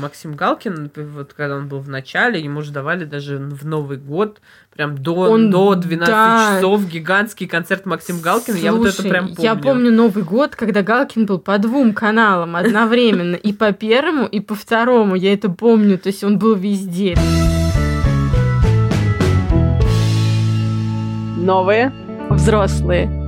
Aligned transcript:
Максим 0.00 0.34
Галкин, 0.34 0.90
вот 1.14 1.32
когда 1.34 1.56
он 1.56 1.68
был 1.68 1.80
в 1.80 1.88
начале, 1.88 2.40
ему 2.40 2.62
же 2.62 2.72
давали 2.72 3.04
даже 3.04 3.38
в 3.38 3.66
Новый 3.66 3.98
год 3.98 4.40
прям 4.74 4.96
до, 4.96 5.14
Он- 5.14 5.50
до 5.50 5.74
12 5.74 6.08
да. 6.08 6.56
часов 6.56 6.88
гигантский 6.88 7.46
концерт 7.46 7.86
Максим 7.86 8.20
Галкин. 8.20 8.54
я 8.56 8.72
вот 8.72 8.88
это 8.88 9.02
прям 9.02 9.28
помню. 9.28 9.42
Я 9.42 9.54
помню 9.54 9.92
Новый 9.92 10.24
год, 10.24 10.56
когда 10.56 10.82
Галкин 10.82 11.26
был 11.26 11.38
по 11.38 11.58
двум 11.58 11.92
каналам 11.92 12.56
одновременно. 12.56 13.36
И 13.36 13.52
по 13.52 13.72
первому, 13.72 14.26
и 14.26 14.40
по 14.40 14.54
второму. 14.54 15.14
Я 15.14 15.32
это 15.34 15.50
помню. 15.50 15.98
То 15.98 16.08
есть 16.08 16.24
он 16.24 16.38
был 16.38 16.54
везде. 16.54 17.16
Новые 21.36 21.92
взрослые. 22.30 23.19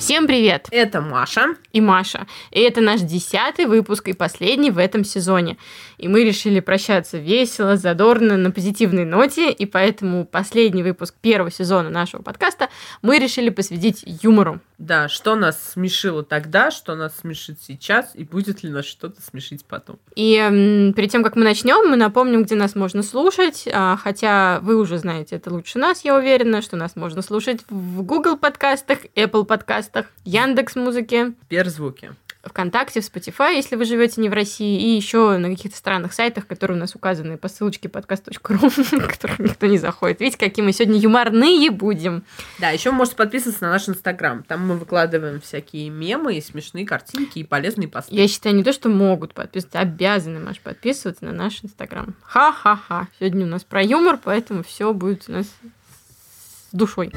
Всем 0.00 0.26
привет! 0.26 0.66
Это 0.70 1.02
Маша. 1.02 1.56
и 1.72 1.80
Маша. 1.82 2.26
И 2.50 2.60
это 2.60 2.80
наш 2.80 3.02
десятый 3.02 3.66
выпуск 3.66 4.08
и 4.08 4.14
последний 4.14 4.70
в 4.70 4.78
этом 4.78 5.04
сезоне. 5.04 5.58
И 5.98 6.08
мы 6.08 6.24
решили 6.24 6.60
прощаться 6.60 7.18
весело, 7.18 7.76
задорно, 7.76 8.38
на 8.38 8.50
позитивной 8.50 9.04
ноте. 9.04 9.52
И 9.52 9.66
поэтому 9.66 10.24
последний 10.24 10.82
выпуск 10.82 11.14
первого 11.20 11.50
сезона 11.50 11.90
нашего 11.90 12.22
подкаста 12.22 12.70
мы 13.02 13.18
решили 13.18 13.50
посвятить 13.50 14.02
юмору. 14.22 14.60
Да, 14.78 15.10
что 15.10 15.34
нас 15.34 15.72
смешило 15.72 16.22
тогда, 16.24 16.70
что 16.70 16.94
нас 16.94 17.18
смешит 17.18 17.58
сейчас, 17.60 18.12
и 18.14 18.24
будет 18.24 18.62
ли 18.62 18.70
нас 18.70 18.86
что-то 18.86 19.20
смешить 19.20 19.66
потом. 19.66 19.98
И 20.16 20.36
м, 20.36 20.94
перед 20.94 21.10
тем, 21.12 21.22
как 21.22 21.36
мы 21.36 21.44
начнем, 21.44 21.86
мы 21.90 21.96
напомним, 21.96 22.44
где 22.44 22.54
нас 22.54 22.74
можно 22.74 23.02
слушать. 23.02 23.68
А, 23.70 23.98
хотя 23.98 24.60
вы 24.62 24.76
уже 24.76 24.96
знаете 24.96 25.36
это 25.36 25.52
лучше 25.52 25.78
нас, 25.78 26.02
я 26.02 26.16
уверена, 26.16 26.62
что 26.62 26.76
нас 26.76 26.96
можно 26.96 27.20
слушать 27.20 27.60
в 27.68 28.02
Google 28.02 28.38
подкастах, 28.38 29.00
Apple 29.14 29.44
подкастах, 29.44 29.89
Яндекс 30.24 30.76
музыке, 30.76 31.32
Сберзвуки. 31.46 32.12
ВКонтакте, 32.42 33.00
в 33.00 33.04
Spotify, 33.04 33.54
если 33.54 33.76
вы 33.76 33.84
живете 33.84 34.20
не 34.20 34.28
в 34.28 34.32
России, 34.32 34.80
и 34.80 34.96
еще 34.96 35.36
на 35.36 35.50
каких-то 35.50 35.76
странных 35.76 36.14
сайтах, 36.14 36.46
которые 36.46 36.76
у 36.76 36.80
нас 36.80 36.94
указаны 36.94 37.36
по 37.36 37.48
ссылочке 37.48 37.88
подкаст.ру, 37.88 38.70
на 38.92 39.08
которые 39.08 39.36
никто 39.40 39.66
не 39.66 39.78
заходит. 39.78 40.20
Видите, 40.20 40.38
какие 40.38 40.64
мы 40.64 40.72
сегодня 40.72 40.98
юморные 40.98 41.70
будем. 41.70 42.24
Да, 42.58 42.70
еще 42.70 42.90
вы 42.90 42.96
можете 42.96 43.16
подписываться 43.16 43.64
на 43.64 43.70
наш 43.70 43.88
инстаграм. 43.88 44.42
Там 44.42 44.66
мы 44.66 44.78
выкладываем 44.78 45.40
всякие 45.40 45.90
мемы 45.90 46.36
и 46.36 46.40
смешные 46.40 46.86
картинки 46.86 47.40
и 47.40 47.44
полезные 47.44 47.88
посты. 47.88 48.14
Я 48.14 48.26
считаю, 48.26 48.56
не 48.56 48.64
то, 48.64 48.72
что 48.72 48.88
могут 48.88 49.34
подписываться, 49.34 49.80
а 49.80 49.82
обязаны, 49.82 50.40
Маш, 50.40 50.60
подписываться 50.60 51.24
на 51.26 51.32
наш 51.32 51.62
инстаграм. 51.62 52.14
Ха-ха-ха. 52.22 53.08
Сегодня 53.18 53.44
у 53.44 53.48
нас 53.48 53.64
про 53.64 53.82
юмор, 53.82 54.18
поэтому 54.22 54.62
все 54.62 54.94
будет 54.94 55.28
у 55.28 55.32
нас 55.32 55.46
с 55.46 56.74
душой. 56.74 57.12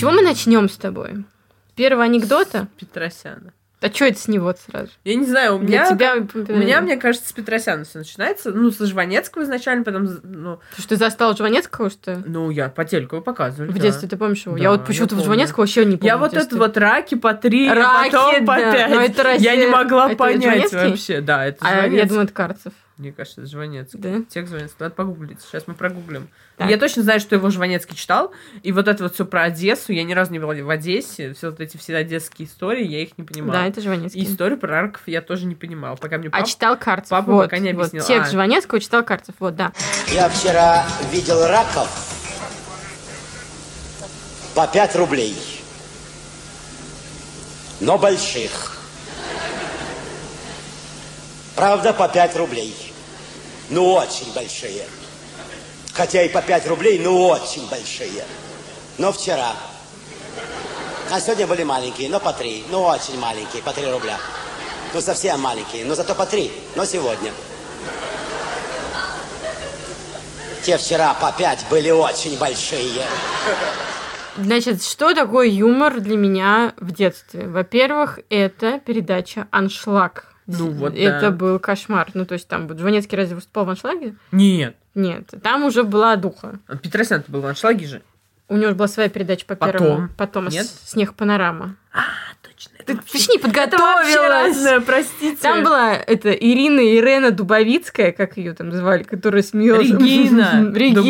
С 0.00 0.02
чего 0.02 0.12
мы 0.12 0.22
начнем 0.22 0.66
с 0.70 0.78
тобой? 0.78 1.26
Первого 1.74 2.04
анекдота? 2.04 2.68
Петросяна. 2.78 3.52
А 3.82 3.88
что 3.90 4.06
это 4.06 4.18
с 4.18 4.28
него 4.28 4.54
сразу? 4.54 4.88
Я 5.04 5.14
не 5.14 5.26
знаю, 5.26 5.56
у 5.56 5.58
меня... 5.58 5.90
тебя... 5.90 6.14
У 6.16 6.56
меня, 6.56 6.80
мне 6.80 6.96
кажется, 6.96 7.28
с 7.28 7.32
Петросяна 7.34 7.84
все 7.84 7.98
начинается. 7.98 8.50
Ну, 8.50 8.70
с 8.70 8.78
Жванецкого 8.82 9.42
изначально, 9.42 9.84
потом, 9.84 10.08
ну, 10.22 10.58
Ты 10.74 10.80
что, 10.80 10.96
застал 10.96 11.36
Жванецкого, 11.36 11.90
что 11.90 12.12
ли? 12.14 12.18
ну 12.24 12.48
я 12.48 12.70
по 12.70 12.86
телеку 12.86 13.16
его 13.16 13.22
показывали. 13.22 13.70
В 13.70 13.74
да. 13.74 13.80
детстве 13.80 14.08
ты 14.08 14.16
помнишь 14.16 14.46
его? 14.46 14.56
Да, 14.56 14.62
я 14.62 14.70
вот 14.70 14.80
я 14.80 14.86
почему-то. 14.86 15.22
Жванецкого 15.22 15.64
вообще 15.64 15.84
не 15.84 15.98
помню. 15.98 16.06
Я 16.06 16.16
вот 16.16 16.32
это 16.32 16.56
вот 16.56 16.78
раки 16.78 17.14
по 17.14 17.34
три, 17.34 17.68
Раки, 17.70 18.10
потом 18.10 18.46
по 18.46 18.56
да. 18.56 18.72
пять. 18.72 18.90
Но 18.90 19.00
это 19.02 19.22
Я 19.34 19.54
не 19.54 19.64
Россия- 19.66 19.70
могла 19.70 20.06
это 20.06 20.16
понять 20.16 20.72
вообще. 20.72 21.20
Да, 21.20 21.44
это 21.44 21.58
А 21.60 21.74
я 21.74 21.80
Жванецкий. 21.82 22.08
думаю, 22.08 22.24
это 22.24 22.32
Карцев. 22.32 22.72
Мне 23.00 23.12
кажется, 23.12 23.40
это 23.40 23.50
Жванецкий. 23.50 23.98
Да? 23.98 24.20
Текст 24.28 24.50
Жванецкий. 24.52 24.76
Надо 24.78 24.94
погуглить. 24.94 25.40
Сейчас 25.40 25.66
мы 25.66 25.72
прогуглим. 25.72 26.28
Так. 26.58 26.68
Я 26.68 26.76
точно 26.76 27.02
знаю, 27.02 27.18
что 27.18 27.34
его 27.34 27.48
Жванецкий 27.48 27.96
читал. 27.96 28.30
И 28.62 28.72
вот 28.72 28.88
это 28.88 29.04
вот 29.04 29.14
все 29.14 29.24
про 29.24 29.44
Одессу. 29.44 29.92
Я 29.92 30.04
ни 30.04 30.12
разу 30.12 30.32
не 30.32 30.38
была 30.38 30.52
в 30.52 30.68
Одессе. 30.68 31.32
Все 31.32 31.48
вот 31.48 31.60
эти 31.60 31.78
все 31.78 31.96
одесские 31.96 32.46
истории, 32.46 32.86
я 32.86 33.00
их 33.02 33.16
не 33.16 33.24
понимала. 33.24 33.54
Да, 33.60 33.66
это 33.66 33.80
И 33.80 33.82
Жванецкий. 33.82 34.22
историю 34.22 34.58
про 34.58 34.82
раков 34.82 35.00
я 35.06 35.22
тоже 35.22 35.46
не 35.46 35.54
понимала. 35.54 35.96
Пока 35.96 36.18
мне 36.18 36.28
А 36.28 36.30
папа... 36.32 36.46
читал 36.46 36.76
Карцев. 36.76 37.08
папа 37.08 37.32
вот, 37.32 37.44
пока 37.44 37.56
не 37.56 37.72
вот. 37.72 37.86
объяснил. 37.86 38.04
Текст 38.04 38.28
А. 38.28 38.32
Жванецкого 38.34 38.80
читал 38.80 39.02
Карцев. 39.02 39.34
Вот, 39.38 39.56
да. 39.56 39.72
Я 40.08 40.28
вчера 40.28 40.84
видел 41.10 41.42
раков 41.46 41.88
по 44.54 44.66
5 44.66 44.96
рублей. 44.96 45.34
Но 47.80 47.96
больших. 47.96 48.76
Правда, 51.56 51.94
по 51.94 52.08
5 52.08 52.36
рублей. 52.36 52.89
Ну, 53.70 53.92
очень 53.94 54.32
большие. 54.34 54.84
Хотя 55.94 56.22
и 56.22 56.28
по 56.28 56.42
5 56.42 56.66
рублей, 56.66 56.98
но 56.98 57.28
очень 57.28 57.68
большие. 57.68 58.24
Но 58.98 59.12
вчера. 59.12 59.52
А 61.10 61.20
сегодня 61.20 61.46
были 61.46 61.62
маленькие, 61.62 62.08
но 62.08 62.20
по 62.20 62.32
3. 62.32 62.66
Ну, 62.70 62.82
очень 62.82 63.18
маленькие, 63.18 63.62
по 63.62 63.72
3 63.72 63.90
рубля. 63.90 64.18
Ну, 64.92 65.00
совсем 65.00 65.40
маленькие, 65.40 65.84
но 65.84 65.94
зато 65.94 66.14
по 66.14 66.26
3. 66.26 66.50
Но 66.74 66.84
сегодня. 66.84 67.32
Те 70.64 70.76
вчера 70.76 71.14
по 71.14 71.32
5 71.32 71.66
были 71.70 71.90
очень 71.90 72.36
большие. 72.38 73.04
Значит, 74.36 74.82
что 74.84 75.14
такое 75.14 75.46
юмор 75.46 76.00
для 76.00 76.16
меня 76.16 76.74
в 76.76 76.92
детстве? 76.92 77.46
Во-первых, 77.46 78.18
это 78.30 78.80
передача 78.80 79.46
«Аншлаг». 79.50 80.29
Ну 80.58 80.70
вот, 80.70 80.94
Это 80.96 81.20
да. 81.20 81.30
был 81.30 81.58
кошмар. 81.58 82.10
Ну, 82.14 82.24
то 82.26 82.34
есть 82.34 82.48
там 82.48 82.68
Жванецкий 82.76 83.16
разве 83.16 83.34
выступал 83.36 83.64
в 83.64 83.70
«Аншлаге»? 83.70 84.14
Нет. 84.32 84.76
Нет, 84.94 85.30
там 85.42 85.64
уже 85.64 85.84
была 85.84 86.16
духа. 86.16 86.58
Петросян 86.82 87.22
был 87.28 87.40
в 87.42 87.46
аншлаге 87.46 87.86
же. 87.86 88.02
У 88.48 88.56
него 88.56 88.70
же 88.70 88.74
была 88.74 88.88
своя 88.88 89.08
передача 89.08 89.46
по 89.46 89.54
Потом. 89.54 89.72
первому. 89.78 90.08
Потом. 90.16 90.48
Нет? 90.48 90.66
«Снег 90.66 91.14
панорама». 91.14 91.76
А, 91.92 92.00
точно. 92.42 92.72
Ты, 92.84 92.94
вообще- 92.94 93.12
ты 93.12 93.18
ж 93.18 93.28
не 93.28 93.36
Это 93.36 93.48
вообще 93.48 94.16
подготовилась! 94.16 94.56
разное, 94.56 94.80
простите. 94.86 95.36
Там 95.40 95.62
была 95.64 95.94
это 95.94 96.30
Ирина 96.32 96.80
Ирена 96.80 97.30
Дубовицкая, 97.30 98.12
как 98.12 98.36
ее 98.36 98.54
там 98.54 98.72
звали, 98.72 99.02
которая 99.02 99.42
смеялась. 99.42 99.88
Регина 99.90 100.72
Регина 100.74 101.02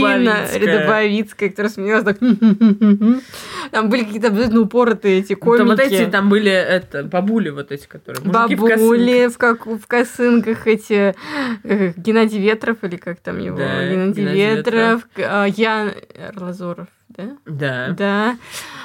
Дубовицкая. 0.44 0.80
Дубовицкая, 0.80 1.48
которая 1.50 1.72
смеялась 1.72 2.04
так. 2.04 2.18
Там 3.70 3.88
были 3.88 4.04
какие-то 4.04 4.28
абсолютно 4.28 4.60
упоротые 4.62 5.20
эти 5.20 5.34
комики. 5.34 5.58
Там 5.58 5.68
вот 5.68 5.80
эти, 5.80 6.10
там 6.10 6.28
были, 6.28 6.50
это, 6.50 7.04
бабули 7.04 7.50
вот 7.50 7.70
эти, 7.70 7.86
которые... 7.86 8.24
мужики 8.24 8.56
Бабули 8.56 9.28
в, 9.28 9.38
как, 9.38 9.66
в 9.66 9.86
косынках 9.86 10.66
эти 10.66 11.14
э, 11.62 11.92
Геннадий 11.96 12.40
Ветров 12.40 12.78
или 12.82 12.96
как 12.96 13.20
там 13.20 13.38
его 13.38 13.58
Да, 13.58 13.88
Геннадий, 13.88 14.22
Геннадий 14.22 14.56
Ветров, 14.56 15.02
а, 15.18 15.44
Ян 15.46 15.92
Лазоров, 16.34 16.88
да? 17.10 17.36
Да. 17.46 17.88
Да. 17.90 18.38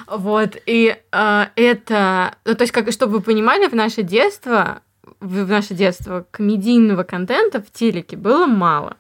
Вот. 0.08 0.58
И 0.66 0.96
а, 1.12 1.50
это... 1.56 2.36
Ну, 2.46 2.56
то 2.56 2.64
есть, 2.64 2.74
как, 2.74 2.92
чтобы 2.92 3.14
вы 3.14 3.22
понимали, 3.22 3.68
в 3.68 3.74
наше 3.74 4.04
детство, 4.04 4.82
в, 5.20 5.48
наше 5.48 5.74
детство 5.74 6.26
комедийного 6.32 7.04
контента 7.04 7.62
в 7.62 7.72
телеке 7.72 8.18
было 8.18 8.46
мало. 8.46 8.98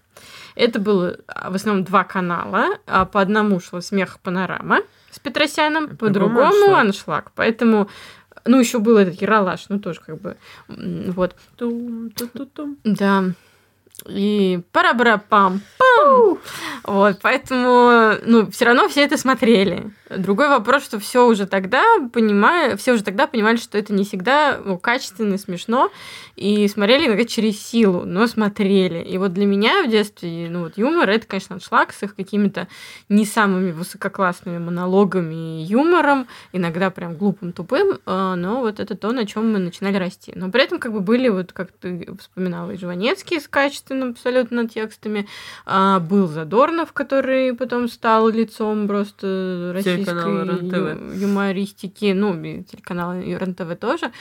Это 0.55 0.79
было 0.79 1.17
а, 1.27 1.49
в 1.49 1.55
основном 1.55 1.83
два 1.83 2.03
канала. 2.03 2.77
а 2.85 3.05
По 3.05 3.21
одному 3.21 3.59
шло 3.59 3.81
«Смех 3.81 4.19
панорама» 4.19 4.79
с 5.11 5.19
Петросяном, 5.19 5.97
по 5.97 6.09
другому 6.09 6.35
другому 6.35 6.75
«Аншлаг». 6.75 6.79
«Аншлаг». 6.79 7.31
Поэтому... 7.35 7.89
Ну, 8.47 8.59
еще 8.59 8.77
был 8.77 8.97
этот 8.97 9.19
Яралаш, 9.19 9.69
ну, 9.69 9.79
тоже 9.79 10.01
как 10.05 10.21
бы... 10.21 10.37
Вот. 10.67 11.35
Тум, 11.55 12.11
ту-ту-тум. 12.11 12.77
Да. 12.83 13.23
И 14.07 14.61
пара 14.71 15.21
пам 15.29 15.61
Вот, 16.83 17.19
поэтому, 17.21 18.19
ну, 18.25 18.51
все 18.51 18.65
равно 18.65 18.87
все 18.87 19.03
это 19.03 19.17
смотрели. 19.17 19.91
Другой 20.09 20.49
вопрос, 20.49 20.83
что 20.83 20.99
все 20.99 21.25
уже 21.25 21.47
тогда 21.47 21.83
понимали, 22.13 22.75
все 22.75 22.93
уже 22.93 23.03
тогда 23.03 23.25
понимали, 23.25 23.57
что 23.57 23.77
это 23.77 23.91
не 23.91 24.03
всегда 24.03 24.59
ну, 24.63 24.77
качественно 24.77 25.39
смешно, 25.39 25.89
и 26.35 26.67
смотрели 26.67 27.07
иногда 27.07 27.25
через 27.25 27.59
силу, 27.59 28.03
но 28.05 28.27
смотрели. 28.27 29.01
И 29.01 29.17
вот 29.17 29.33
для 29.33 29.47
меня 29.47 29.83
в 29.83 29.89
детстве, 29.89 30.47
ну, 30.49 30.63
вот 30.63 30.77
юмор, 30.77 31.09
это, 31.09 31.25
конечно, 31.25 31.55
аншлаг 31.55 31.91
с 31.91 32.03
их 32.03 32.15
какими-то 32.15 32.67
не 33.09 33.25
самыми 33.25 33.71
высококлассными 33.71 34.59
монологами 34.59 35.61
и 35.61 35.65
юмором, 35.65 36.27
иногда 36.51 36.91
прям 36.91 37.15
глупым, 37.15 37.51
тупым, 37.51 37.97
а, 38.05 38.35
но 38.35 38.59
вот 38.59 38.79
это 38.79 38.95
то, 38.95 39.11
на 39.11 39.25
чем 39.25 39.51
мы 39.51 39.57
начинали 39.57 39.97
расти. 39.97 40.33
Но 40.35 40.51
при 40.51 40.63
этом 40.63 40.77
как 40.77 40.93
бы 40.93 40.99
были, 40.99 41.29
вот 41.29 41.51
как 41.51 41.71
ты 41.71 42.07
вспоминала, 42.19 42.71
и 42.71 42.77
Жванецкий 42.77 43.39
с 43.41 43.47
качественным 43.85 44.11
абсолютно 44.11 44.67
текстами, 44.67 45.27
а, 45.65 45.99
был 45.99 46.27
Задорнов, 46.27 46.93
который 46.93 47.53
потом 47.53 47.87
стал 47.87 48.29
лицом 48.29 48.87
просто 48.87 49.71
российской 49.73 51.19
юмористики, 51.19 52.13
ну, 52.13 52.41
и 52.43 52.63
телеканала 52.63 53.19
РЕН-ТВ 53.19 53.79
тоже. 53.79 54.11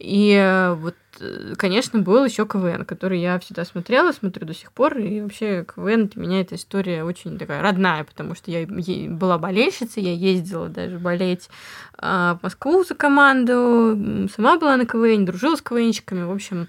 И 0.00 0.32
э, 0.32 0.74
вот, 0.74 0.96
э, 1.20 1.54
конечно, 1.56 2.00
был 2.00 2.24
еще 2.24 2.46
КВН, 2.46 2.84
который 2.84 3.20
я 3.20 3.38
всегда 3.38 3.64
смотрела, 3.64 4.10
смотрю 4.10 4.44
до 4.44 4.52
сих 4.52 4.72
пор. 4.72 4.98
И 4.98 5.20
вообще 5.20 5.64
КВН 5.64 6.08
для 6.08 6.22
меня 6.22 6.40
эта 6.40 6.56
история 6.56 7.04
очень 7.04 7.38
такая 7.38 7.62
родная, 7.62 8.02
потому 8.02 8.34
что 8.34 8.50
я 8.50 8.66
была 8.66 9.38
болельщицей, 9.38 10.02
я 10.02 10.12
ездила 10.12 10.68
даже 10.68 10.98
болеть 10.98 11.48
а, 11.96 12.38
в 12.40 12.42
Москву 12.42 12.82
за 12.82 12.96
команду, 12.96 14.28
сама 14.34 14.58
была 14.58 14.76
на 14.76 14.84
КВН, 14.84 15.24
дружила 15.24 15.54
с 15.54 15.62
КВНщиками. 15.62 16.24
В 16.24 16.32
общем, 16.32 16.66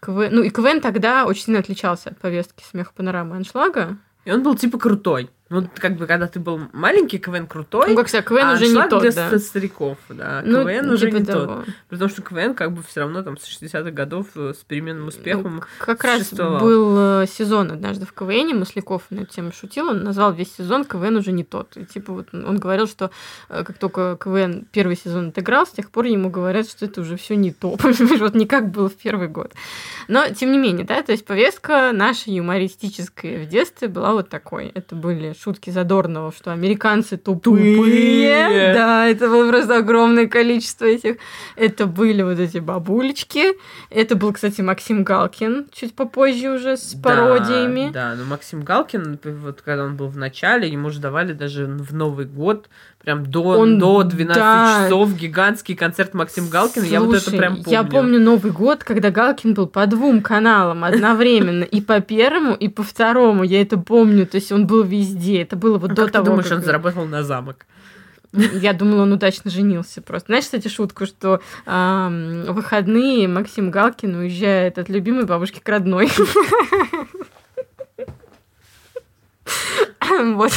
КВН... 0.00 0.34
Ну 0.34 0.42
и 0.42 0.50
КВН 0.50 0.80
тогда 0.80 1.26
очень 1.26 1.44
сильно 1.44 1.60
отличался 1.60 2.10
от 2.10 2.18
повестки 2.18 2.62
смеха 2.64 2.92
панорамы 2.94 3.36
аншлага. 3.36 3.98
И 4.24 4.30
он 4.30 4.42
был 4.42 4.54
типа 4.54 4.78
крутой. 4.78 5.30
Ну, 5.50 5.66
как 5.76 5.96
бы, 5.96 6.06
когда 6.06 6.26
ты 6.26 6.40
был 6.40 6.60
маленький, 6.72 7.18
КВН 7.18 7.46
крутой. 7.46 7.90
Ну, 7.90 7.96
как 7.96 8.08
сказать, 8.08 8.26
КВН 8.26 8.44
а 8.44 8.52
уже 8.52 8.68
не 8.68 8.88
тот, 8.88 9.00
для 9.00 9.12
да. 9.12 9.28
ста- 9.28 9.38
стариков, 9.38 9.96
да. 10.10 10.42
Ну, 10.44 10.62
КВН 10.62 10.90
уже 10.90 11.06
типа 11.06 11.16
не 11.18 11.24
того. 11.24 11.46
тот. 11.46 11.66
Потому 11.88 12.10
что 12.10 12.22
КВН 12.22 12.54
как 12.54 12.72
бы 12.72 12.82
все 12.82 13.00
равно 13.00 13.22
там 13.22 13.38
с 13.38 13.48
60-х 13.48 13.90
годов 13.90 14.26
э, 14.34 14.52
с 14.52 14.62
переменным 14.64 15.08
успехом 15.08 15.56
Ну, 15.56 15.62
как 15.78 16.04
раз 16.04 16.32
был 16.34 17.22
э, 17.22 17.26
сезон 17.26 17.72
однажды 17.72 18.04
в 18.04 18.12
КВН, 18.12 18.58
Масляков 18.58 19.04
на 19.08 19.20
эту 19.20 19.32
тему 19.34 19.52
шутил, 19.52 19.88
он 19.88 20.04
назвал 20.04 20.34
весь 20.34 20.54
сезон 20.54 20.84
КВН 20.84 21.16
уже 21.16 21.32
не 21.32 21.44
тот. 21.44 21.76
И 21.78 21.86
типа 21.86 22.12
вот 22.12 22.28
он 22.32 22.58
говорил, 22.58 22.86
что 22.86 23.10
э, 23.48 23.64
как 23.64 23.78
только 23.78 24.18
КВН 24.22 24.66
первый 24.70 24.96
сезон 24.96 25.28
отыграл, 25.28 25.66
с 25.66 25.70
тех 25.70 25.90
пор 25.90 26.04
ему 26.04 26.28
говорят, 26.28 26.68
что 26.68 26.84
это 26.84 27.00
уже 27.00 27.16
все 27.16 27.36
не 27.36 27.52
то. 27.52 27.78
Вот 28.18 28.34
не 28.34 28.46
как 28.46 28.70
было 28.70 28.88
в 28.88 28.96
первый 28.96 29.28
год. 29.28 29.52
Но, 30.08 30.28
тем 30.28 30.52
не 30.52 30.58
менее, 30.58 30.84
да, 30.84 31.02
то 31.02 31.12
есть 31.12 31.24
повестка 31.24 31.92
наша 31.92 32.30
юмористическая 32.30 33.44
в 33.44 33.48
детстве 33.48 33.88
была 33.88 34.12
вот 34.12 34.28
такой. 34.28 34.66
Это 34.74 34.94
были 34.94 35.32
шутки 35.42 35.70
Задорнова, 35.70 36.32
что 36.36 36.52
американцы 36.52 37.16
тупые. 37.16 37.76
Тупые. 37.76 38.74
Да, 38.74 39.06
это 39.06 39.28
было 39.28 39.48
просто 39.48 39.76
огромное 39.78 40.26
количество 40.26 40.84
этих. 40.84 41.16
Это 41.56 41.86
были 41.86 42.22
вот 42.22 42.38
эти 42.38 42.58
бабулечки. 42.58 43.54
Это 43.90 44.16
был, 44.16 44.32
кстати, 44.32 44.60
Максим 44.60 45.04
Галкин, 45.04 45.66
чуть 45.72 45.94
попозже 45.94 46.50
уже 46.50 46.76
с 46.76 46.92
Да, 46.94 47.08
пародиями. 47.10 47.90
Да, 47.92 48.14
но 48.16 48.24
Максим 48.24 48.62
Галкин, 48.62 49.18
вот 49.42 49.62
когда 49.62 49.84
он 49.84 49.96
был 49.96 50.08
в 50.08 50.16
начале, 50.16 50.68
ему 50.68 50.90
же 50.90 51.00
давали 51.00 51.32
даже 51.32 51.66
в 51.66 51.94
Новый 51.94 52.26
год 52.26 52.68
прям 53.02 53.24
до, 53.24 53.42
Он- 53.42 53.78
до 53.78 54.02
12 54.02 54.36
да. 54.36 54.84
часов 54.84 55.14
гигантский 55.16 55.76
концерт 55.76 56.14
Максим 56.14 56.48
Галкина. 56.48 56.84
я 56.84 57.00
вот 57.00 57.14
это 57.14 57.22
Слушай, 57.24 57.38
прям 57.38 57.54
помню. 57.56 57.70
Я 57.70 57.84
помню 57.84 58.20
Новый 58.20 58.50
год, 58.52 58.82
когда 58.84 59.10
Галкин 59.10 59.54
был 59.54 59.66
по 59.68 59.86
двум 59.86 60.20
каналам 60.20 60.84
одновременно, 60.84 61.62
и 61.62 61.80
по 61.80 62.00
первому, 62.00 62.54
и 62.54 62.68
по 62.68 62.82
второму. 62.82 63.44
Я 63.44 63.62
это 63.62 63.78
помню. 63.78 64.26
То 64.26 64.34
есть 64.36 64.50
он 64.52 64.66
был 64.66 64.82
везде. 64.82 65.27
Это 65.36 65.56
было 65.56 65.78
вот 65.78 65.92
А 65.92 65.94
до 65.94 66.02
как 66.04 66.12
того, 66.12 66.24
ты 66.24 66.30
думаешь, 66.30 66.48
как- 66.48 66.58
он 66.58 66.64
заработал 66.64 67.06
на 67.06 67.22
замок? 67.22 67.66
Я 68.32 68.72
думала, 68.72 69.02
он 69.02 69.12
удачно 69.12 69.50
женился 69.50 70.02
просто. 70.02 70.26
Знаешь, 70.26 70.44
кстати, 70.44 70.68
шутку, 70.68 71.06
что 71.06 71.40
в 71.64 72.44
выходные 72.52 73.26
Максим 73.28 73.70
Галкин 73.70 74.14
уезжает 74.16 74.78
от 74.78 74.88
любимой 74.88 75.24
бабушки 75.24 75.60
к 75.60 75.68
родной. 75.68 76.10
Вот. 80.10 80.52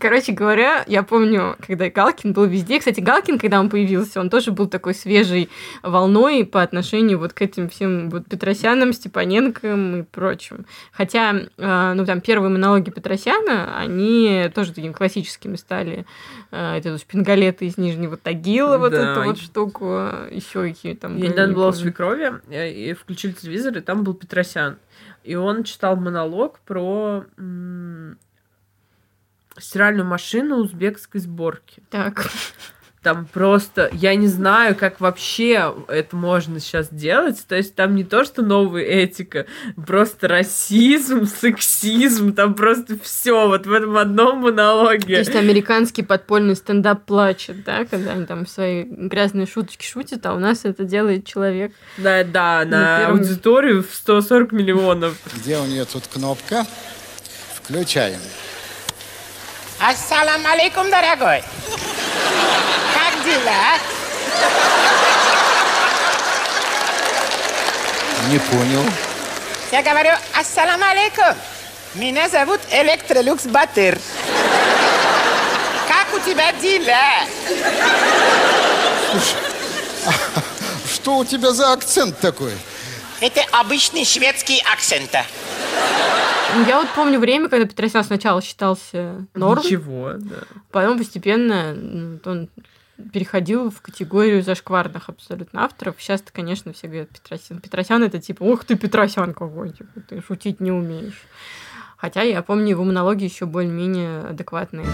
Короче 0.00 0.32
говоря, 0.32 0.84
я 0.88 1.02
помню, 1.02 1.56
когда 1.64 1.88
Галкин 1.90 2.32
был 2.32 2.44
везде. 2.46 2.78
Кстати, 2.78 3.00
Галкин, 3.00 3.38
когда 3.38 3.60
он 3.60 3.70
появился, 3.70 4.18
он 4.20 4.30
тоже 4.30 4.50
был 4.52 4.66
такой 4.66 4.94
свежей 4.94 5.48
волной 5.82 6.44
по 6.44 6.62
отношению 6.62 7.18
вот 7.20 7.32
к 7.32 7.42
этим 7.42 7.68
всем 7.68 8.10
вот 8.10 8.26
Петросянам, 8.26 8.92
Степаненкам 8.92 10.00
и 10.00 10.02
прочим. 10.02 10.66
Хотя, 10.92 11.34
э, 11.56 11.92
ну, 11.94 12.04
там, 12.04 12.20
первые 12.20 12.50
монологи 12.50 12.90
Петросяна, 12.90 13.78
они 13.78 14.50
тоже 14.54 14.72
такими 14.72 14.92
классическими 14.92 15.56
стали. 15.56 16.04
Э, 16.50 16.76
Это 16.78 16.92
вот 16.92 17.00
шпингалеты 17.00 17.66
из 17.66 17.78
Нижнего 17.78 18.16
Тагила, 18.16 18.78
вот 18.78 18.90
Да. 18.92 19.12
эту 19.12 19.22
вот 19.22 19.38
штуку. 19.38 19.86
Еще 20.30 20.62
какие 20.68 20.94
там 20.94 21.16
Я 21.16 21.28
недавно 21.28 21.50
не 21.50 21.54
была 21.56 21.70
помню. 21.70 21.80
свекрови, 21.84 22.32
э, 22.50 22.72
и 22.72 22.92
включили 22.94 23.32
телевизор, 23.32 23.76
и 23.76 23.80
там 23.80 24.02
был 24.02 24.14
Петросян. 24.14 24.76
И 25.28 25.34
он 25.34 25.62
читал 25.62 25.94
монолог 25.96 26.58
про 26.60 27.26
стиральную 29.58 30.06
машину 30.06 30.56
узбекской 30.56 31.20
сборки. 31.20 31.82
Так. 31.90 32.30
Там 33.08 33.24
просто, 33.24 33.88
я 33.94 34.14
не 34.16 34.26
знаю, 34.26 34.76
как 34.76 35.00
вообще 35.00 35.74
это 35.88 36.14
можно 36.14 36.60
сейчас 36.60 36.88
делать. 36.90 37.42
То 37.48 37.54
есть 37.56 37.74
там 37.74 37.94
не 37.94 38.04
то, 38.04 38.22
что 38.22 38.42
новая 38.42 38.82
этика, 38.82 39.46
просто 39.86 40.28
расизм, 40.28 41.24
сексизм, 41.24 42.34
там 42.34 42.52
просто 42.52 42.98
все 43.02 43.48
вот 43.48 43.64
в 43.64 43.72
этом 43.72 43.96
одном 43.96 44.42
То 44.42 44.50
монологе. 44.52 45.14
есть 45.16 45.34
американский 45.34 46.02
подпольный 46.02 46.54
стендап 46.54 47.06
плачет, 47.06 47.64
да, 47.64 47.86
когда 47.86 48.12
они 48.12 48.26
там 48.26 48.46
свои 48.46 48.82
грязные 48.82 49.46
шуточки 49.46 49.86
шутят, 49.86 50.26
а 50.26 50.34
у 50.34 50.38
нас 50.38 50.66
это 50.66 50.84
делает 50.84 51.24
человек. 51.24 51.72
Да, 51.96 52.24
да, 52.24 52.62
На 52.66 52.78
на 52.80 52.98
первом- 52.98 53.20
аудиторию 53.20 53.82
в 53.84 53.94
140 53.94 54.52
миллионов. 54.52 55.14
Где 55.34 55.56
у 55.56 55.64
нее 55.64 55.86
тут 55.86 56.02
кнопка? 56.12 56.66
Включаем. 57.54 58.20
Ассалам 59.80 60.44
алейкум, 60.46 60.90
дорогой. 60.90 61.42
Дела? 63.28 63.76
Не 68.30 68.38
понял. 68.38 68.82
Я 69.70 69.82
говорю, 69.82 70.12
ассалам 70.34 70.82
алейкум. 70.82 71.36
Меня 71.94 72.30
зовут 72.30 72.58
Электролюкс 72.70 73.44
Батыр. 73.44 73.98
Как 75.88 76.14
у 76.14 76.20
тебя 76.20 76.52
дела? 76.54 77.26
Что 80.90 81.18
у 81.18 81.24
тебя 81.26 81.50
за 81.52 81.74
акцент 81.74 82.18
такой? 82.20 82.52
Это 83.20 83.42
обычный 83.52 84.06
шведский 84.06 84.62
акцент. 84.72 85.10
Я 86.66 86.78
вот 86.78 86.88
помню 86.94 87.18
время, 87.18 87.50
когда 87.50 87.66
Петросян 87.66 88.04
сначала 88.04 88.40
считался 88.40 89.26
норм, 89.34 89.62
Ничего, 89.62 90.12
да. 90.16 90.36
потом 90.70 90.96
постепенно 90.96 91.74
ну, 91.74 92.18
он 92.24 92.48
переходил 93.12 93.70
в 93.70 93.80
категорию 93.80 94.42
зашкварных 94.42 95.08
абсолютно 95.08 95.64
авторов. 95.64 95.96
Сейчас-то, 95.98 96.32
конечно, 96.32 96.72
все 96.72 96.88
говорят 96.88 97.10
Петросян. 97.10 97.60
Петросян 97.60 98.02
это 98.02 98.20
типа, 98.20 98.42
ух 98.42 98.64
ты, 98.64 98.76
Петросян 98.76 99.32
какой, 99.34 99.70
типа, 99.70 100.00
ты 100.08 100.20
шутить 100.20 100.60
не 100.60 100.72
умеешь. 100.72 101.22
Хотя 101.96 102.22
я 102.22 102.42
помню 102.42 102.70
его 102.70 102.84
монологи 102.84 103.24
еще 103.24 103.46
более-менее 103.46 104.20
адекватные. 104.20 104.86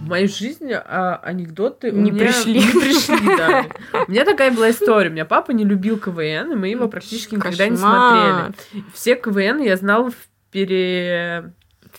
В 0.00 0.08
мою 0.08 0.28
жизнь 0.28 0.70
а, 0.72 1.20
анекдоты 1.22 1.90
у 1.90 1.96
Не 1.96 2.10
меня 2.10 2.26
пришли. 2.26 2.60
Не 2.60 2.80
пришли, 2.80 3.26
да. 3.38 3.66
У 4.06 4.10
меня 4.10 4.24
такая 4.24 4.50
была 4.50 4.70
история. 4.70 5.08
У 5.08 5.12
меня 5.12 5.24
папа 5.24 5.52
не 5.52 5.64
любил 5.64 5.98
КВН, 5.98 6.52
и 6.52 6.54
мы 6.56 6.68
его 6.68 6.88
практически 6.88 7.36
никогда 7.36 7.68
не 7.68 7.76
смотрели. 7.76 8.54
Все 8.92 9.16
КВН 9.16 9.62
я 9.62 9.76
знала 9.76 10.10
в 10.10 10.16
пере... 10.50 11.52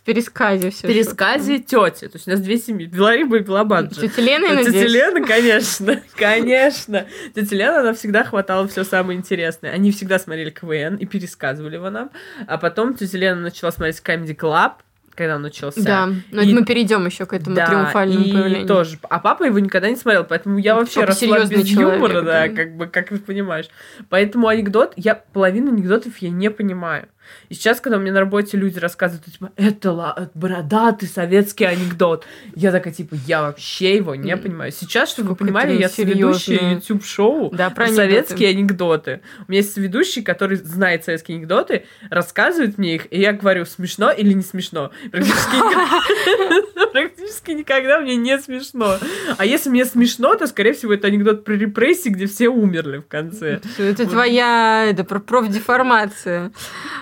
Пересказе 0.06 0.69
все. 0.69 0.88
в 0.88 0.92
пересказе 0.92 1.57
тети. 1.60 2.07
То 2.07 2.12
есть 2.16 2.28
у 2.28 2.31
нас 2.31 2.40
две 2.40 2.57
семьи. 2.57 2.86
Белариба 2.86 3.38
и 3.38 3.40
Белобаджи. 3.42 4.02
Тетя 4.02 4.22
Лена, 4.22 4.46
я 4.46 4.56
Тетя 4.57 4.66
надеюсь. 4.72 4.92
Лена, 4.94 5.25
конечно, 5.28 6.02
конечно. 6.16 7.06
Тетя 7.34 7.56
Лена, 7.56 7.80
она 7.81 7.94
всегда 7.94 8.24
хватала 8.24 8.68
все 8.68 8.84
самое 8.84 9.18
интересное. 9.18 9.72
Они 9.72 9.92
всегда 9.92 10.19
смотрели 10.19 10.52
КВН 10.52 10.96
и 10.98 11.06
пересказывали 11.06 11.75
его 11.75 11.90
нам. 11.90 12.12
А 12.48 12.57
потом 12.57 12.94
тетя 12.96 13.18
Лена 13.18 13.42
начала 13.42 13.72
смотреть 13.72 14.00
Comedy 14.06 14.36
Club, 14.36 14.74
когда 15.16 15.38
он 15.38 15.42
начался. 15.44 15.81
Да, 15.81 16.10
но 16.31 16.42
И- 16.42 16.54
мы 16.54 16.66
перейдем 16.66 17.06
еще 17.06 17.25
к 17.25 17.34
этому 17.34 17.56
Да, 17.56 17.66
триумфальному 17.68 18.25
и 18.25 18.31
появлению. 18.34 18.68
тоже. 18.68 19.00
А 19.10 19.19
папа 19.19 19.44
его 19.46 19.57
никогда 19.60 19.90
не 19.90 19.96
смотрел, 19.96 20.24
поэтому 20.25 20.57
я 20.60 20.75
вообще 20.75 21.00
Папа 21.00 21.07
росла 21.07 21.28
серьезный 21.28 21.57
без 21.57 21.68
человек, 21.69 21.94
юмора, 21.96 22.22
да, 22.22 22.48
да. 22.48 22.50
как 22.50 22.75
бы, 22.75 22.88
как 22.88 23.09
ты 23.09 23.18
понимаешь. 23.19 23.69
Поэтому 24.09 24.50
анекдот, 24.50 24.94
я 24.97 25.16
половину 25.16 25.71
анекдотов 25.71 26.18
я 26.19 26.30
не 26.30 26.52
понимаю. 26.52 27.07
И 27.49 27.53
сейчас, 27.53 27.79
когда 27.81 27.97
мне 27.97 28.11
на 28.11 28.19
работе 28.19 28.57
люди 28.57 28.79
рассказывают, 28.79 29.25
типа, 29.25 29.51
это 29.55 29.91
ла- 29.91 30.29
бородатый 30.33 31.07
советский 31.07 31.65
анекдот, 31.65 32.25
я 32.55 32.71
такая, 32.71 32.94
типа, 32.94 33.15
я 33.27 33.41
вообще 33.44 33.95
его 33.97 34.15
не 34.15 34.35
понимаю. 34.37 34.71
Сейчас, 34.71 35.09
чтобы 35.11 35.29
вы 35.29 35.35
понимали, 35.35 35.73
я 35.77 35.89
серьёзная. 35.89 36.73
YouTube-шоу 36.75 37.51
Да, 37.53 37.69
про 37.69 37.85
анекдоты. 37.85 38.07
советские 38.09 38.49
анекдоты. 38.49 39.21
У 39.47 39.51
меня 39.51 39.61
есть 39.61 39.77
ведущий, 39.77 40.21
который 40.21 40.57
знает 40.57 41.03
советские 41.03 41.37
анекдоты, 41.37 41.85
рассказывает 42.09 42.77
мне 42.77 42.95
их, 42.95 43.07
и 43.11 43.19
я 43.19 43.33
говорю, 43.33 43.65
смешно 43.65 44.11
или 44.11 44.33
не 44.33 44.44
смешно. 44.44 44.91
Практически 45.11 45.55
практически 47.02 47.52
никогда 47.52 47.99
мне 47.99 48.16
не 48.16 48.37
смешно. 48.40 48.97
А 49.37 49.45
если 49.45 49.69
мне 49.69 49.85
смешно, 49.85 50.35
то, 50.35 50.47
скорее 50.47 50.73
всего, 50.73 50.94
это 50.94 51.07
анекдот 51.07 51.44
про 51.44 51.54
репрессии, 51.54 52.09
где 52.09 52.25
все 52.25 52.49
умерли 52.49 52.97
в 52.97 53.07
конце. 53.07 53.61
Это 53.78 54.04
Вот. 54.04 54.11
твоя 54.11 54.85
это, 54.90 55.04
про- 55.04 55.19
профдеформация. 55.19 56.52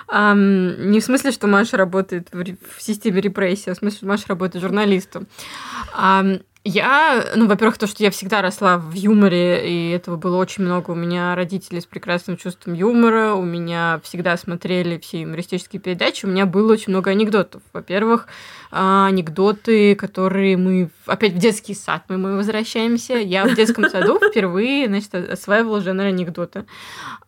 Ам, 0.08 0.92
не 0.92 1.00
в 1.00 1.04
смысле, 1.04 1.32
что 1.32 1.48
Маша 1.48 1.78
работает 1.78 2.30
в, 2.32 2.44
в 2.44 2.82
системе 2.82 3.22
репрессий, 3.22 3.72
а 3.72 3.74
в 3.76 3.78
смысле, 3.78 3.98
что 3.98 4.08
Маша 4.08 4.26
работает 4.28 4.64
журналистом. 4.64 5.28
Ам, 5.94 6.40
я, 6.66 7.26
ну, 7.36 7.48
во-первых, 7.48 7.78
то, 7.78 7.88
что 7.88 8.04
я 8.04 8.10
всегда 8.10 8.42
росла 8.42 8.78
в 8.78 8.94
юморе, 8.94 9.70
и 9.70 9.90
этого 9.92 10.16
было 10.16 10.38
очень 10.38 10.64
много. 10.64 10.92
У 10.92 10.96
меня 10.96 11.36
родители 11.36 11.82
с 11.82 11.86
прекрасным 11.86 12.38
чувством 12.38 12.74
юмора, 12.74 13.34
у 13.34 13.44
меня 13.44 14.00
всегда 14.02 14.38
смотрели 14.38 14.98
все 14.98 15.22
юмористические 15.24 15.82
передачи, 15.82 16.26
у 16.26 16.30
меня 16.30 16.46
было 16.46 16.72
очень 16.72 16.94
много 16.94 17.12
анекдотов. 17.12 17.62
Во-первых, 17.74 18.28
а, 18.28 18.63
анекдоты, 18.74 19.96
которые 19.96 20.58
мы... 20.58 20.90
Опять 21.06 21.34
в 21.34 21.38
детский 21.38 21.76
сад 21.76 22.04
мы, 22.10 22.18
мы 22.18 22.36
возвращаемся. 22.38 23.16
Я 23.16 23.46
в 23.46 23.56
детском 23.56 23.90
саду 23.90 24.20
впервые, 24.20 24.88
значит, 24.88 25.14
осваивала 25.14 25.82
жанр 25.82 26.06
анекдота. 26.06 26.66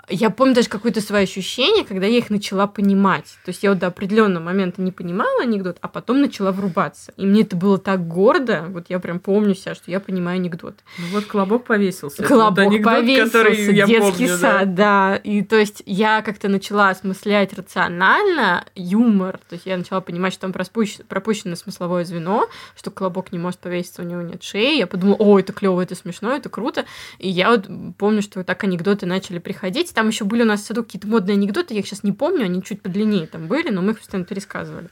Я 0.07 0.29
помню 0.29 0.53
даже 0.53 0.69
какое-то 0.69 1.01
свое 1.01 1.23
ощущение, 1.23 1.83
когда 1.83 2.05
я 2.05 2.19
их 2.19 2.29
начала 2.29 2.67
понимать. 2.67 3.37
То 3.43 3.49
есть 3.49 3.63
я 3.63 3.71
вот 3.71 3.79
до 3.79 3.87
определенного 3.87 4.43
момента 4.43 4.81
не 4.81 4.91
понимала 4.91 5.41
анекдот, 5.41 5.77
а 5.81 5.87
потом 5.87 6.21
начала 6.21 6.51
врубаться. 6.51 7.11
И 7.17 7.25
мне 7.25 7.41
это 7.41 7.55
было 7.55 7.77
так 7.79 8.07
гордо. 8.07 8.65
Вот 8.69 8.85
я 8.89 8.99
прям 8.99 9.19
помню 9.19 9.55
себя, 9.55 9.73
что 9.73 9.89
я 9.89 9.99
понимаю 9.99 10.37
анекдоты. 10.37 10.77
Ну 10.99 11.05
вот 11.11 11.25
колобок 11.25 11.65
повесился. 11.65 12.23
Колобок 12.23 12.65
вот 12.65 12.73
анекдот, 12.73 12.93
повесился, 12.93 13.31
который 13.31 13.73
я 13.73 13.85
детский 13.87 14.11
помню, 14.11 14.27
да. 14.27 14.37
сад, 14.37 14.75
да. 14.75 15.15
И 15.15 15.41
то 15.41 15.57
есть 15.57 15.81
я 15.85 16.21
как-то 16.21 16.49
начала 16.49 16.89
осмыслять 16.89 17.53
рационально 17.53 18.65
юмор. 18.75 19.39
То 19.49 19.53
есть 19.53 19.65
я 19.65 19.75
начала 19.77 20.01
понимать, 20.01 20.33
что 20.33 20.43
там 20.43 20.53
пропущено, 20.53 21.03
пропущено 21.07 21.34
смысловое 21.35 22.05
звено, 22.05 22.47
что 22.75 22.91
колобок 22.91 23.31
не 23.31 23.39
может 23.39 23.59
повеситься, 23.59 24.01
у 24.01 24.05
него 24.05 24.21
нет 24.21 24.43
шеи. 24.43 24.77
Я 24.77 24.87
подумала, 24.87 25.15
о, 25.19 25.39
это 25.39 25.53
клево, 25.53 25.81
это 25.81 25.95
смешно, 25.95 26.35
это 26.35 26.49
круто. 26.49 26.85
И 27.19 27.29
я 27.29 27.51
вот 27.51 27.67
помню, 27.97 28.21
что 28.21 28.39
вот 28.39 28.45
так 28.45 28.63
анекдоты 28.63 29.05
начали 29.05 29.39
приходить. 29.39 29.93
Там 29.93 30.07
еще 30.07 30.25
были 30.25 30.43
у 30.43 30.45
нас 30.45 30.61
в 30.61 30.65
саду 30.65 30.83
какие-то 30.83 31.07
модные 31.07 31.35
анекдоты, 31.35 31.73
я 31.73 31.81
их 31.81 31.87
сейчас 31.87 32.03
не 32.03 32.11
помню, 32.11 32.45
они 32.45 32.63
чуть 32.63 32.81
подлиннее 32.81 33.27
там 33.27 33.47
были, 33.47 33.69
но 33.69 33.81
мы 33.81 33.91
их 33.91 33.99
постоянно 33.99 34.25
пересказывали. 34.25 34.89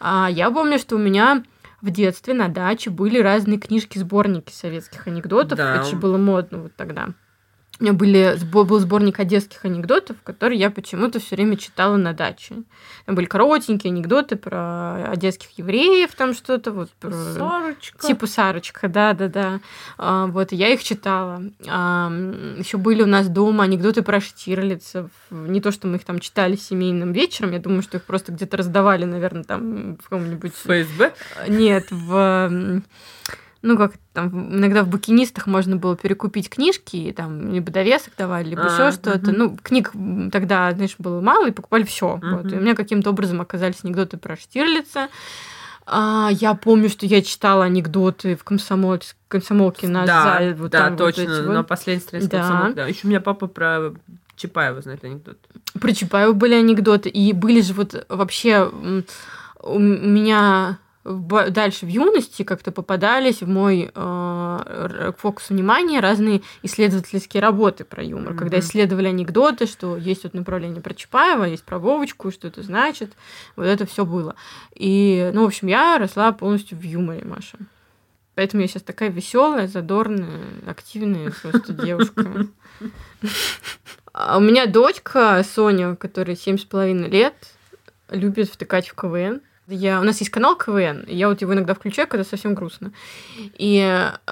А 0.00 0.28
я 0.30 0.50
помню, 0.50 0.78
что 0.78 0.96
у 0.96 0.98
меня 0.98 1.44
в 1.80 1.90
детстве 1.90 2.34
на 2.34 2.48
даче 2.48 2.90
были 2.90 3.20
разные 3.20 3.58
книжки, 3.58 3.98
сборники 3.98 4.52
советских 4.52 5.06
анекдотов. 5.06 5.58
Да. 5.58 5.76
Это 5.76 5.84
же 5.84 5.96
было 5.96 6.16
модно 6.16 6.58
вот 6.58 6.74
тогда. 6.76 7.10
У 7.80 7.84
меня 7.84 7.92
были, 7.92 8.36
был 8.44 8.78
сборник 8.80 9.20
одесских 9.20 9.64
анекдотов, 9.64 10.16
который 10.24 10.58
я 10.58 10.68
почему-то 10.68 11.20
все 11.20 11.36
время 11.36 11.56
читала 11.56 11.96
на 11.96 12.12
даче. 12.12 12.56
Там 13.06 13.14
были 13.14 13.26
коротенькие 13.26 13.92
анекдоты 13.92 14.34
про 14.34 15.10
одесских 15.12 15.50
евреев, 15.56 16.12
там 16.14 16.34
что-то 16.34 16.72
вот. 16.72 16.90
про- 16.98 17.12
Сарочка. 17.12 18.04
Типа 18.04 18.26
Сарочка, 18.26 18.88
да, 18.88 19.12
да, 19.12 19.28
да. 19.28 19.60
А, 19.96 20.26
вот, 20.26 20.50
я 20.50 20.70
их 20.70 20.82
читала. 20.82 21.40
еще 21.64 22.78
были 22.78 23.02
у 23.02 23.06
нас 23.06 23.28
дома 23.28 23.64
анекдоты 23.64 24.02
про 24.02 24.20
Штирлица. 24.20 25.08
Не 25.30 25.60
то, 25.60 25.70
что 25.70 25.86
мы 25.86 25.96
их 25.96 26.04
там 26.04 26.18
читали 26.18 26.56
семейным 26.56 27.12
вечером, 27.12 27.52
я 27.52 27.60
думаю, 27.60 27.82
что 27.82 27.98
их 27.98 28.04
просто 28.04 28.32
где-то 28.32 28.56
раздавали, 28.56 29.04
наверное, 29.04 29.44
там 29.44 29.96
в 29.96 30.02
каком-нибудь... 30.02 30.52
ФСБ. 30.54 31.12
Нет, 31.46 31.86
в... 31.90 32.82
Ну, 33.60 33.76
как 33.76 33.94
там, 34.12 34.54
иногда 34.56 34.84
в 34.84 34.88
букинистах 34.88 35.46
можно 35.46 35.76
было 35.76 35.96
перекупить 35.96 36.48
книжки, 36.48 36.96
и 36.96 37.12
там 37.12 37.52
либо 37.52 37.72
довесок 37.72 38.12
давали, 38.16 38.50
либо 38.50 38.62
А, 38.62 38.72
еще 38.72 38.92
что-то. 38.92 39.30
мгм. 39.30 39.38
Ну, 39.38 39.56
книг 39.60 39.92
тогда, 40.30 40.70
знаешь, 40.72 40.94
было 40.98 41.20
мало, 41.20 41.48
и 41.48 41.52
покупали 41.52 41.82
все. 41.82 42.20
Вот. 42.22 42.52
И 42.52 42.56
у 42.56 42.60
меня 42.60 42.76
каким-то 42.76 43.10
образом 43.10 43.40
оказались 43.40 43.78
анекдоты 43.82 44.16
про 44.16 44.36
Штирлица. 44.36 45.08
А, 45.86 46.28
я 46.30 46.54
помню, 46.54 46.88
что 46.88 47.06
я 47.06 47.22
читала 47.22 47.64
анекдоты 47.64 48.36
в 48.36 48.44
комсомол... 48.44 49.00
комсомолке 49.26 49.88
на 49.88 50.04
да, 50.04 50.22
зале. 50.22 50.54
Вот 50.54 50.70
да, 50.70 50.78
там 50.84 50.90
вот 50.90 50.98
точно, 50.98 51.22
эти 51.22 51.46
вот. 51.46 51.54
на 51.54 51.64
последней 51.64 52.02
странице 52.02 52.30
Да. 52.30 52.38
комсомолки, 52.40 52.76
да. 52.76 52.86
Еще 52.86 53.00
у 53.06 53.08
меня 53.08 53.20
папа 53.20 53.46
про 53.46 53.92
Чапаева 54.36 54.82
знает 54.82 55.02
анекдот. 55.02 55.38
Про 55.80 55.92
Чапаева 55.92 56.32
были 56.32 56.54
анекдоты. 56.54 57.08
И 57.08 57.32
были 57.32 57.62
же 57.62 57.72
вот 57.72 58.06
вообще 58.08 58.70
у 59.60 59.78
меня 59.78 60.78
в 61.04 61.50
дальше 61.50 61.86
в 61.86 61.88
юности 61.88 62.42
как-то 62.42 62.70
попадались 62.72 63.40
в 63.40 63.48
мой 63.48 63.90
э, 63.94 65.12
фокус 65.16 65.48
внимания 65.50 66.00
разные 66.00 66.42
исследовательские 66.62 67.40
работы 67.42 67.84
про 67.84 68.02
юмор, 68.02 68.34
когда 68.34 68.58
Мгм. 68.58 68.66
исследовали 68.66 69.08
анекдоты, 69.08 69.66
что 69.66 69.96
есть 69.96 70.24
вот 70.24 70.34
направление 70.34 70.82
про 70.82 70.92
Чапаева, 70.94 71.44
есть 71.44 71.64
про 71.64 71.78
Вовочку, 71.78 72.30
что 72.30 72.48
это 72.48 72.62
значит. 72.62 73.12
Вот 73.56 73.64
это 73.64 73.86
все 73.86 74.04
было. 74.04 74.34
И, 74.74 75.30
ну, 75.32 75.44
в 75.44 75.46
общем, 75.46 75.68
я 75.68 75.98
росла 75.98 76.32
полностью 76.32 76.76
в 76.76 76.82
юморе, 76.82 77.24
Маша. 77.24 77.58
Поэтому 78.34 78.62
я 78.62 78.68
сейчас 78.68 78.82
такая 78.82 79.08
веселая, 79.08 79.66
задорная, 79.66 80.28
активная 80.66 81.32
просто 81.42 81.72
девушка. 81.84 82.46
А 84.12 84.36
У 84.38 84.40
меня 84.40 84.66
дочка 84.66 85.44
Соня, 85.54 85.96
которой 85.96 86.36
семь 86.36 86.58
с 86.58 86.64
половиной 86.64 87.08
лет, 87.08 87.34
любит 88.10 88.48
втыкать 88.50 88.88
в 88.88 88.94
КВН. 88.94 89.40
Я, 89.70 90.00
у 90.00 90.02
нас 90.02 90.18
есть 90.20 90.30
канал 90.30 90.56
КВН, 90.56 91.04
и 91.06 91.14
я 91.14 91.28
вот 91.28 91.42
его 91.42 91.52
иногда 91.52 91.74
включаю, 91.74 92.08
когда 92.08 92.24
совсем 92.24 92.54
грустно. 92.54 92.90
И 93.58 93.74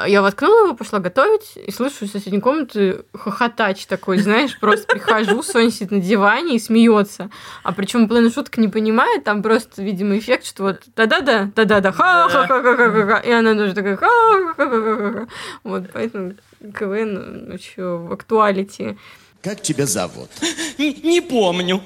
я 0.07 0.23
воткнула 0.23 0.65
его, 0.65 0.75
пошла 0.75 0.99
готовить, 0.99 1.59
и 1.63 1.71
слышу 1.71 2.07
из 2.07 2.13
соседней 2.13 2.41
комнаты 2.41 3.05
хохотач 3.13 3.85
такой, 3.85 4.17
знаешь, 4.17 4.59
просто 4.59 4.87
прихожу, 4.87 5.43
Соня 5.43 5.71
сидит 5.71 5.91
на 5.91 6.01
диване 6.01 6.57
и 6.57 6.59
смеется. 6.59 7.29
А 7.65 7.73
причем 7.73 8.09
половину 8.09 8.31
шуток 8.31 8.57
не 8.57 8.69
понимает, 8.69 9.25
там 9.25 9.43
просто, 9.43 9.83
видимо, 9.83 10.17
эффект, 10.17 10.47
что 10.47 10.63
вот 10.63 10.81
да-да-да, 10.97 11.51
да-да-да, 11.55 11.93
ха-ха-ха-ха-ха, 11.93 13.19
и 13.19 13.31
она 13.31 13.55
тоже 13.55 13.75
такая 13.75 13.97
ха-ха-ха-ха-ха. 13.99 15.27
Вот, 15.65 15.85
поэтому 15.93 16.33
КВН 16.75 17.53
еще 17.53 17.99
в 17.99 18.11
актуалити. 18.11 18.97
Как 19.43 19.61
тебя 19.61 19.85
зовут? 19.85 20.31
Не 20.79 21.21
помню. 21.21 21.83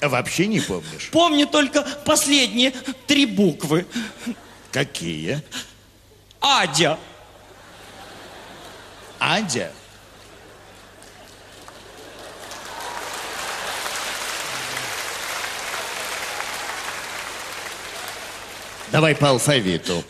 Вообще 0.00 0.46
не 0.46 0.60
помнишь? 0.60 1.08
Помню 1.10 1.46
только 1.46 1.82
последние 1.82 2.70
три 3.06 3.26
буквы. 3.26 3.86
Какие? 4.70 5.42
Адя. 6.40 6.98
Адя? 9.18 9.72
Давай 18.92 19.14
по 19.14 19.30
алфавиту. 19.30 20.02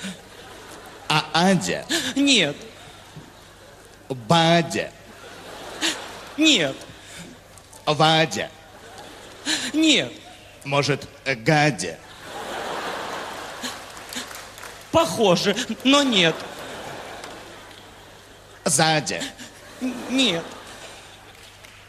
А 1.09 1.25
Адя? 1.33 1.87
Нет, 2.15 2.57
Бадя? 4.09 4.91
нет, 6.37 6.77
Вадя? 7.87 8.51
Нет. 9.81 10.13
Может, 10.65 11.09
Гадя? 11.25 11.99
Похоже, 14.91 15.57
но 15.85 16.03
нет. 16.03 16.35
Задя? 18.65 19.23
Нет. 20.11 20.45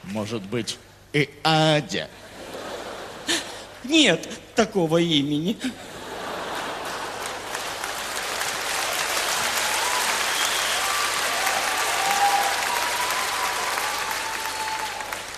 Может 0.04 0.44
быть, 0.44 0.78
и 1.14 1.30
Адя? 1.44 2.08
Нет 3.84 4.30
такого 4.56 4.98
имени. 4.98 5.58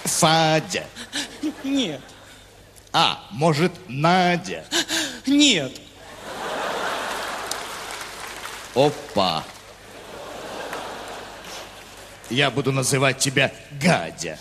Фадя? 0.03 0.86
Нет. 1.63 2.01
А, 2.93 3.19
может, 3.31 3.71
Надя? 3.88 4.65
Нет. 5.25 5.71
Опа. 8.75 9.43
Я 12.29 12.51
буду 12.51 12.71
называть 12.71 13.17
тебя 13.17 13.51
Гадя. 13.81 14.38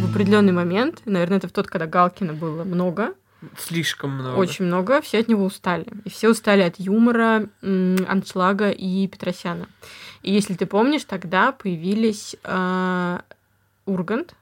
В 0.00 0.10
определенный 0.10 0.52
момент, 0.52 1.02
наверное, 1.06 1.38
это 1.38 1.48
в 1.48 1.52
тот, 1.52 1.66
когда 1.66 1.86
Галкина 1.86 2.34
было 2.34 2.64
много, 2.64 3.14
Слишком 3.58 4.10
много. 4.10 4.36
очень 4.36 4.64
много, 4.64 5.00
все 5.02 5.18
от 5.18 5.28
него 5.28 5.44
устали. 5.44 5.86
И 6.04 6.10
все 6.10 6.30
устали 6.30 6.62
от 6.62 6.78
юмора, 6.78 7.48
аншлага 7.62 8.70
и 8.70 9.06
Петросяна. 9.08 9.66
И 10.22 10.32
если 10.32 10.54
ты 10.54 10.64
помнишь, 10.66 11.04
тогда 11.04 11.52
появились 11.52 12.36
а, 12.44 13.22
Ургант, 13.84 14.34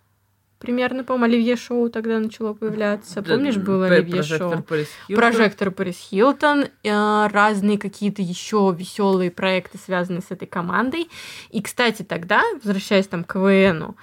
примерно, 0.62 1.04
по-моему, 1.04 1.25
Оливье 1.25 1.57
Шоу 1.57 1.90
тогда 1.90 2.19
начало 2.19 2.54
появляться. 2.54 3.21
Помнишь, 3.23 3.57
было 3.57 3.87
Оливье 3.87 4.23
Шоу? 4.23 4.64
Прожектор 5.09 5.71
Пэрис 5.71 5.99
Хилтон, 5.99 6.66
э, 6.83 7.26
разные 7.26 7.78
какие-то 7.78 8.23
еще 8.23 8.75
веселые 8.76 9.31
проекты, 9.31 9.76
связанные 9.76 10.23
с 10.23 10.31
этой 10.31 10.47
командой. 10.47 11.11
И, 11.50 11.61
кстати, 11.61 12.02
тогда, 12.02 12.42
возвращаясь 12.62 13.09
там 13.09 13.25
к 13.25 13.33
КВНу, 13.33 13.97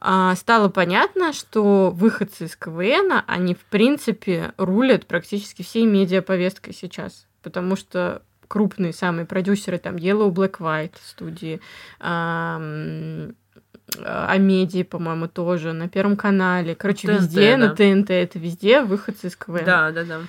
а, 0.00 0.34
стало 0.36 0.68
понятно, 0.68 1.32
что 1.32 1.90
выходцы 1.90 2.46
из 2.46 2.56
КВН, 2.56 3.22
они, 3.26 3.54
в 3.54 3.64
принципе, 3.64 4.52
рулят 4.56 5.06
практически 5.06 5.62
всей 5.62 5.86
медиаповесткой 5.86 6.74
сейчас. 6.74 7.26
Потому 7.42 7.76
что 7.76 8.22
крупные 8.48 8.92
самые 8.92 9.26
продюсеры, 9.26 9.78
там, 9.78 9.96
Yellow 9.96 10.30
Black 10.30 10.58
White 10.58 10.94
студии, 11.04 11.60
ам, 13.96 14.04
а, 14.04 14.26
Амедии, 14.32 14.82
по-моему, 14.82 15.28
тоже, 15.28 15.72
на 15.72 15.88
Первом 15.88 16.16
канале. 16.16 16.74
Короче, 16.74 17.08
ТНТ, 17.08 17.20
везде, 17.20 17.56
на 17.56 17.68
да. 17.68 17.74
ТНТ, 17.74 18.10
это 18.10 18.38
везде 18.38 18.82
выходцы 18.82 19.28
из 19.28 19.36
КВН. 19.36 19.64
Да, 19.64 19.90
да, 19.90 20.04
да. 20.04 20.20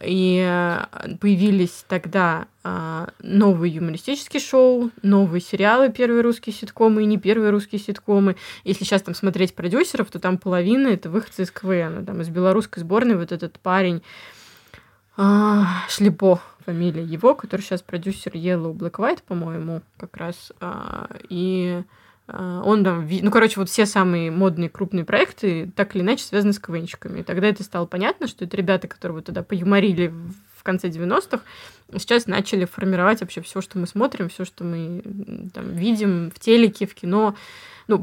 И 0.00 0.44
э, 0.46 1.16
появились 1.20 1.84
тогда 1.88 2.48
а, 2.62 3.08
новые 3.20 3.74
юмористические 3.74 4.40
шоу, 4.40 4.90
новые 5.02 5.40
сериалы, 5.40 5.90
первые 5.90 6.20
русские 6.20 6.54
ситкомы 6.54 7.02
и 7.02 7.06
не 7.06 7.16
первые 7.16 7.50
русские 7.50 7.80
ситкомы. 7.80 8.36
Если 8.64 8.84
сейчас 8.84 9.02
там 9.02 9.14
смотреть 9.14 9.54
продюсеров, 9.54 10.10
то 10.10 10.18
там 10.18 10.36
половина 10.36 10.88
это 10.88 11.08
выходцы 11.08 11.44
из 11.44 11.50
КВН. 11.50 12.04
Там 12.04 12.20
из 12.20 12.28
белорусской 12.28 12.82
сборной 12.82 13.16
вот 13.16 13.32
этот 13.32 13.58
парень 13.58 14.02
а, 15.16 15.64
Шлепо 15.88 16.40
фамилия 16.66 17.02
его, 17.02 17.34
который 17.34 17.62
сейчас 17.62 17.80
продюсер 17.80 18.32
Yellow 18.32 18.74
Black 18.74 18.96
White, 18.96 19.22
по-моему, 19.26 19.82
как 19.96 20.16
раз. 20.16 20.52
а, 20.60 21.08
и 21.28 21.82
он 22.28 22.82
там, 22.82 23.08
ну, 23.08 23.30
короче, 23.30 23.60
вот 23.60 23.68
все 23.68 23.86
самые 23.86 24.30
модные 24.30 24.68
крупные 24.68 25.04
проекты 25.04 25.70
так 25.76 25.94
или 25.94 26.02
иначе 26.02 26.24
связаны 26.24 26.52
с 26.52 26.58
КВНчиками. 26.58 27.20
И 27.20 27.22
тогда 27.22 27.46
это 27.46 27.62
стало 27.62 27.86
понятно, 27.86 28.26
что 28.26 28.44
это 28.44 28.56
ребята, 28.56 28.88
которые 28.88 29.16
вот 29.16 29.26
тогда 29.26 29.42
поюморили 29.44 30.12
в 30.56 30.62
конце 30.64 30.88
90-х, 30.88 31.40
сейчас 31.92 32.26
начали 32.26 32.64
формировать 32.64 33.20
вообще 33.20 33.40
все, 33.42 33.60
что 33.60 33.78
мы 33.78 33.86
смотрим, 33.86 34.28
все, 34.28 34.44
что 34.44 34.64
мы 34.64 35.02
там, 35.54 35.72
видим 35.72 36.32
в 36.34 36.40
телеке, 36.40 36.86
в 36.86 36.94
кино. 36.94 37.36
Ну, 37.86 37.98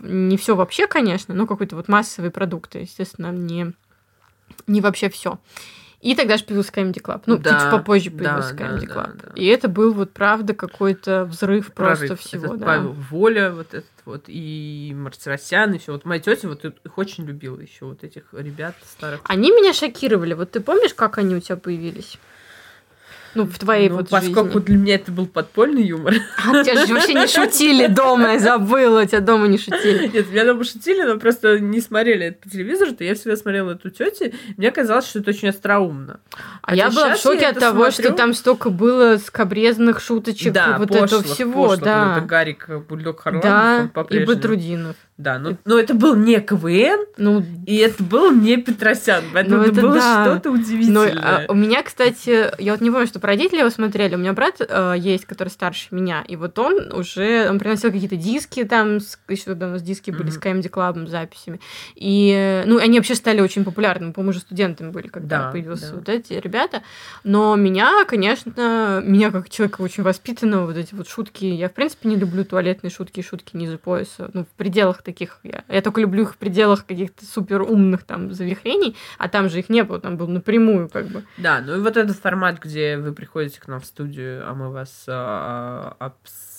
не 0.00 0.38
все 0.38 0.56
вообще, 0.56 0.86
конечно, 0.86 1.34
но 1.34 1.46
какой-то 1.46 1.76
вот 1.76 1.88
массовые 1.88 2.30
продукты, 2.30 2.78
естественно, 2.78 3.30
не, 3.30 3.74
не 4.66 4.80
вообще 4.80 5.10
все. 5.10 5.38
И 6.00 6.14
тогда 6.14 6.38
же 6.38 6.44
появился 6.44 6.72
Comedy 6.72 7.02
Club. 7.02 7.22
Ну, 7.26 7.36
Да, 7.36 7.60
чуть 7.60 7.70
попозже 7.70 8.10
да, 8.10 8.16
появился 8.18 8.54
да, 8.54 8.64
Comedy 8.64 8.86
да, 8.86 8.94
Club. 8.94 9.20
да. 9.22 9.32
И 9.34 9.44
это 9.46 9.68
был 9.68 9.92
вот, 9.92 10.12
правда, 10.12 10.54
какой-то 10.54 11.26
взрыв 11.26 11.72
просто 11.72 12.06
Прорыв. 12.06 12.20
всего, 12.20 12.46
Этот 12.46 12.60
да. 12.60 12.66
Павел 12.66 12.92
Воля, 13.10 13.50
вот 13.52 13.74
этот 13.74 13.90
вот, 14.06 14.24
и 14.26 14.92
Мартиросян, 14.96 15.74
и 15.74 15.78
все. 15.78 15.92
Вот 15.92 16.06
моя 16.06 16.20
тетя 16.20 16.48
вот 16.48 16.64
их 16.64 16.72
очень 16.96 17.26
любила 17.26 17.60
еще, 17.60 17.84
вот 17.84 18.02
этих 18.02 18.24
ребят 18.32 18.74
старых. 18.84 19.20
Они 19.24 19.50
меня 19.50 19.74
шокировали. 19.74 20.32
Вот 20.32 20.50
ты 20.52 20.60
помнишь, 20.60 20.94
как 20.94 21.18
они 21.18 21.34
у 21.36 21.40
тебя 21.40 21.56
появились? 21.56 22.18
Ну, 23.34 23.44
в 23.46 23.58
твоей 23.58 23.88
Ну, 23.88 23.96
вот 23.96 24.08
поскольку 24.08 24.58
жизни. 24.58 24.66
для 24.66 24.76
меня 24.76 24.94
это 24.96 25.12
был 25.12 25.26
подпольный 25.26 25.82
юмор. 25.82 26.14
А 26.36 26.64
тебя 26.64 26.84
же 26.84 26.94
вообще 26.94 27.14
не 27.14 27.26
шутили 27.28 27.86
дома, 27.86 28.32
я 28.32 28.38
забыла, 28.40 29.06
тебя 29.06 29.20
дома 29.20 29.46
не 29.46 29.56
шутили. 29.58 30.08
Нет, 30.12 30.30
меня 30.30 30.44
дома 30.44 30.64
шутили, 30.64 31.02
но 31.02 31.18
просто 31.18 31.60
не 31.60 31.80
смотрели 31.80 32.26
это 32.26 32.38
по 32.42 32.50
телевизору, 32.50 32.92
то 32.92 33.04
я 33.04 33.14
всегда 33.14 33.36
смотрела 33.36 33.72
эту 33.72 33.90
тетю, 33.90 34.32
мне 34.56 34.70
казалось, 34.72 35.06
что 35.08 35.20
это 35.20 35.30
очень 35.30 35.48
остроумно. 35.48 36.20
А 36.62 36.74
я 36.74 36.86
Хотя 36.86 36.96
была 36.96 37.06
в 37.06 37.10
я 37.10 37.16
шоке 37.16 37.46
от 37.46 37.58
того, 37.58 37.90
смотрю. 37.90 38.04
что 38.08 38.12
там 38.16 38.34
столько 38.34 38.70
было 38.70 39.16
скобрезных 39.18 40.00
шуточек, 40.00 40.52
да, 40.52 40.76
вот 40.78 40.88
пошлых, 40.88 41.04
этого 41.04 41.22
всего, 41.22 41.62
пошлых. 41.68 41.78
Ну, 41.80 41.84
да. 41.84 42.12
Это 42.18 42.26
Гарик 42.26 42.68
Бульдог 42.88 43.20
Харламов, 43.20 43.44
Да, 43.44 43.90
он 43.94 44.06
и. 44.08 44.24
Батрудинов. 44.24 44.96
Да, 45.20 45.38
но, 45.38 45.56
но 45.64 45.78
это 45.78 45.94
был 45.94 46.16
не 46.16 46.40
КВН, 46.40 47.04
Ну, 47.18 47.44
и 47.66 47.76
это 47.76 48.02
был 48.02 48.30
не 48.32 48.56
Петросян, 48.56 49.22
поэтому 49.34 49.56
Ну, 49.58 49.62
это, 49.64 49.72
это 49.72 49.80
было 49.82 49.94
да. 49.94 50.24
что-то 50.24 50.48
Ну, 50.50 50.54
удивительное. 50.54 51.44
а 51.48 51.52
у 51.52 51.54
меня, 51.54 51.82
кстати, 51.82 52.50
я 52.62 52.72
вот 52.72 52.80
не 52.80 52.90
помню, 52.90 53.06
что 53.06 53.20
про 53.20 53.28
родители 53.28 53.58
его 53.60 53.70
смотрели. 53.70 54.14
У 54.14 54.18
меня 54.18 54.32
брат 54.32 54.56
э, 54.60 54.94
есть, 54.98 55.26
который 55.26 55.48
старше 55.50 55.88
меня, 55.90 56.24
и 56.26 56.36
вот 56.36 56.58
он 56.58 56.92
уже, 56.92 57.48
он 57.50 57.58
приносил 57.58 57.92
какие-то 57.92 58.16
диски 58.16 58.64
там, 58.64 59.00
с- 59.00 59.18
еще 59.28 59.44
когда 59.44 59.66
у 59.66 59.70
нас 59.70 59.82
диски 59.82 60.10
были 60.10 60.30
с 60.30 60.36
Мгм. 60.36 60.58
Comedy 60.58 60.70
Club 60.70 61.06
записями. 61.06 61.60
И, 61.96 62.62
ну, 62.66 62.78
они 62.78 62.98
вообще 62.98 63.14
стали 63.14 63.40
очень 63.40 63.64
популярными, 63.64 64.12
по-моему, 64.12 64.30
уже 64.30 64.40
студентами 64.40 64.90
были, 64.90 65.08
когда 65.08 65.38
Да, 65.46 65.50
появился 65.50 65.90
да. 65.90 65.96
вот 65.96 66.08
эти 66.08 66.32
ребята. 66.34 66.82
Но 67.24 67.56
меня, 67.56 68.04
конечно, 68.06 69.02
меня 69.04 69.30
как 69.30 69.50
человека 69.50 69.82
очень 69.82 70.02
воспитанного, 70.02 70.66
вот 70.66 70.76
эти 70.76 70.94
вот 70.94 71.08
шутки, 71.08 71.44
я, 71.44 71.68
в 71.68 71.72
принципе, 71.72 72.08
не 72.08 72.16
люблю 72.16 72.44
туалетные 72.44 72.90
шутки 72.90 73.20
и 73.20 73.22
шутки 73.22 73.56
ниже 73.56 73.76
пояса. 73.78 74.30
Ну, 74.32 74.44
в 74.44 74.48
пределах 74.56 75.02
таких, 75.12 75.40
я, 75.42 75.64
я 75.68 75.82
только 75.82 76.00
люблю 76.00 76.22
их 76.22 76.34
в 76.34 76.36
пределах 76.36 76.86
каких-то 76.86 77.24
супер 77.24 77.62
умных 77.62 78.04
там 78.04 78.32
завихрений, 78.32 78.96
а 79.18 79.28
там 79.28 79.48
же 79.48 79.58
их 79.58 79.68
не 79.68 79.82
было, 79.84 80.00
там 80.00 80.16
был 80.16 80.28
напрямую 80.28 80.88
как 80.88 81.06
бы. 81.08 81.24
Да, 81.36 81.60
ну 81.60 81.76
и 81.76 81.80
вот 81.80 81.96
этот 81.96 82.16
формат, 82.16 82.58
где 82.60 82.96
вы 82.96 83.12
приходите 83.12 83.60
к 83.60 83.68
нам 83.68 83.80
в 83.80 83.84
студию, 83.86 84.48
а 84.48 84.54
мы 84.54 84.70
вас 84.70 85.04
а, 85.08 85.96
обс- 86.00 86.49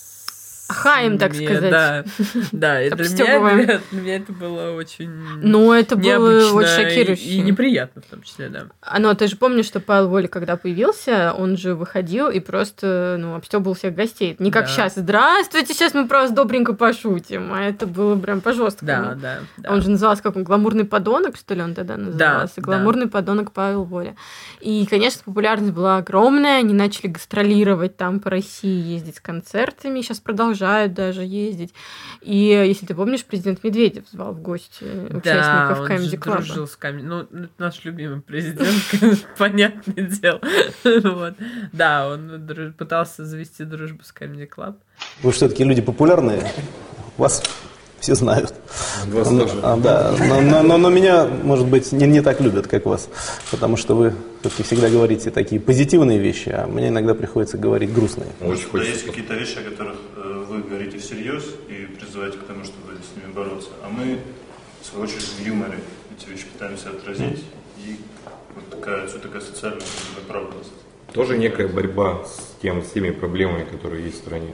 Ахаем, 0.71 1.17
так 1.17 1.33
сказать. 1.35 1.69
Да, 1.71 2.03
да, 2.51 2.81
и 2.85 2.89
для 2.89 3.05
меня, 3.05 3.65
для, 3.91 3.99
меня 4.01 4.15
это 4.15 4.31
было 4.33 4.71
очень 4.71 5.09
Но 5.41 5.73
это 5.75 5.95
было 5.95 6.51
очень 6.53 6.67
и- 6.67 6.75
шокирующе. 6.89 7.23
и 7.23 7.41
неприятно 7.41 8.01
в 8.01 8.05
том 8.05 8.21
числе, 8.23 8.49
да. 8.49 8.63
А, 8.81 8.99
ну, 8.99 9.13
ты 9.13 9.27
же 9.27 9.35
помнишь, 9.35 9.65
что 9.65 9.79
Павел 9.79 10.09
Воля, 10.09 10.27
когда 10.27 10.55
появился, 10.57 11.33
он 11.37 11.57
же 11.57 11.75
выходил 11.75 12.29
и 12.29 12.39
просто, 12.39 13.17
ну, 13.19 13.35
обстебывал 13.35 13.73
всех 13.75 13.93
гостей. 13.95 14.35
Не 14.39 14.51
как 14.51 14.65
Да. 14.65 14.71
сейчас. 14.71 14.93
Здравствуйте, 14.95 15.73
сейчас 15.73 15.93
мы 15.93 16.07
про 16.07 16.21
вас 16.21 16.31
добренько 16.31 16.73
пошутим. 16.73 17.51
А 17.53 17.61
это 17.61 17.85
было 17.87 18.15
прям 18.15 18.39
по 18.41 18.53
жесткому. 18.53 18.87
Да, 18.91 19.15
да, 19.15 19.39
да. 19.57 19.71
Он 19.71 19.81
же 19.81 19.89
назывался 19.89 20.23
как 20.23 20.35
он, 20.35 20.43
гламурный 20.43 20.85
подонок, 20.85 21.35
что 21.35 21.53
ли, 21.53 21.61
он 21.61 21.73
тогда 21.73 21.97
назывался. 21.97 22.55
да. 22.57 22.61
гламурный 22.61 23.07
подонок 23.07 23.51
Павел 23.51 23.83
Воля. 23.83 24.15
И, 24.61 24.85
конечно, 24.89 25.21
популярность 25.25 25.73
была 25.73 25.97
огромная. 25.97 26.59
Они 26.59 26.73
начали 26.73 27.07
гастролировать 27.07 27.97
там 27.97 28.19
по 28.19 28.29
России, 28.29 28.93
ездить 28.93 29.17
с 29.17 29.19
концертами. 29.19 30.01
Сейчас 30.01 30.19
продолжают 30.19 30.60
даже 30.93 31.23
ездить. 31.23 31.73
И, 32.21 32.35
если 32.35 32.85
ты 32.85 32.93
помнишь, 32.93 33.25
президент 33.25 33.63
Медведев 33.63 34.03
звал 34.11 34.33
в 34.33 34.41
гости 34.41 34.83
участников 35.09 35.89
Comedy 35.89 36.09
же 36.09 36.15
Club. 36.17 36.35
дружил 36.37 36.67
с 36.67 36.77
Comedy- 36.79 37.03
Ну, 37.03 37.19
это 37.21 37.49
наш 37.57 37.83
любимый 37.83 38.21
президент, 38.21 38.69
понятное 39.37 40.05
дело. 40.05 40.41
Да, 41.73 42.07
он 42.09 42.73
пытался 42.77 43.25
завести 43.25 43.63
дружбу 43.63 44.03
с 44.03 44.13
Comedy 44.13 44.47
Club. 44.47 44.75
Вы 45.23 45.31
все-таки 45.31 45.63
люди 45.63 45.81
популярные, 45.81 46.41
вас 47.17 47.41
все 47.99 48.15
знают. 48.15 48.53
Вас 49.07 49.29
Ну, 49.29 49.41
тоже. 49.41 49.59
а, 49.61 49.77
да, 49.77 50.15
но, 50.27 50.41
но- 50.41 50.63
но- 50.63 50.77
но 50.77 50.89
меня, 50.89 51.25
может 51.25 51.67
быть, 51.67 51.91
не, 51.91 52.07
не 52.07 52.21
так 52.21 52.41
любят, 52.41 52.67
как 52.67 52.85
вас, 52.87 53.09
потому 53.51 53.77
что 53.77 53.95
вы 53.95 54.13
все-таки 54.41 54.63
всегда 54.63 54.89
говорите 54.89 55.29
такие 55.29 55.61
позитивные 55.61 56.17
вещи, 56.17 56.49
а 56.49 56.65
мне 56.65 56.87
иногда 56.87 57.13
приходится 57.13 57.59
говорить 57.59 57.93
грустные. 57.93 58.29
Очень 58.39 58.47
Да, 58.49 58.55
есть 58.55 58.71
хочется. 58.71 59.05
какие-то 59.05 59.33
вещи, 59.35 59.57
о 59.59 59.69
которых 59.69 59.95
э, 60.91 60.97
говорите 60.97 60.97
всерьез 60.97 61.45
и 61.67 61.85
призываете 61.95 62.37
к 62.37 62.43
тому, 62.43 62.63
чтобы 62.63 62.93
с 62.93 63.15
ними 63.15 63.31
бороться. 63.33 63.69
А 63.83 63.89
мы, 63.89 64.19
в 64.81 64.85
свою 64.85 65.05
очередь, 65.05 65.23
в 65.23 65.45
юморе 65.45 65.79
эти 66.17 66.29
вещи 66.29 66.45
пытаемся 66.51 66.89
отразить. 66.89 67.43
И 67.77 67.97
вот 68.55 68.69
такая, 68.69 69.07
все 69.07 69.17
такая 69.19 69.41
социальная 69.41 69.81
направленность. 70.15 70.71
Тоже 71.13 71.37
некая 71.37 71.67
борьба 71.67 72.23
с, 72.25 72.55
тем, 72.61 72.83
с 72.83 72.91
теми 72.91 73.11
проблемами, 73.11 73.65
которые 73.65 74.05
есть 74.05 74.17
в 74.17 74.19
стране. 74.19 74.53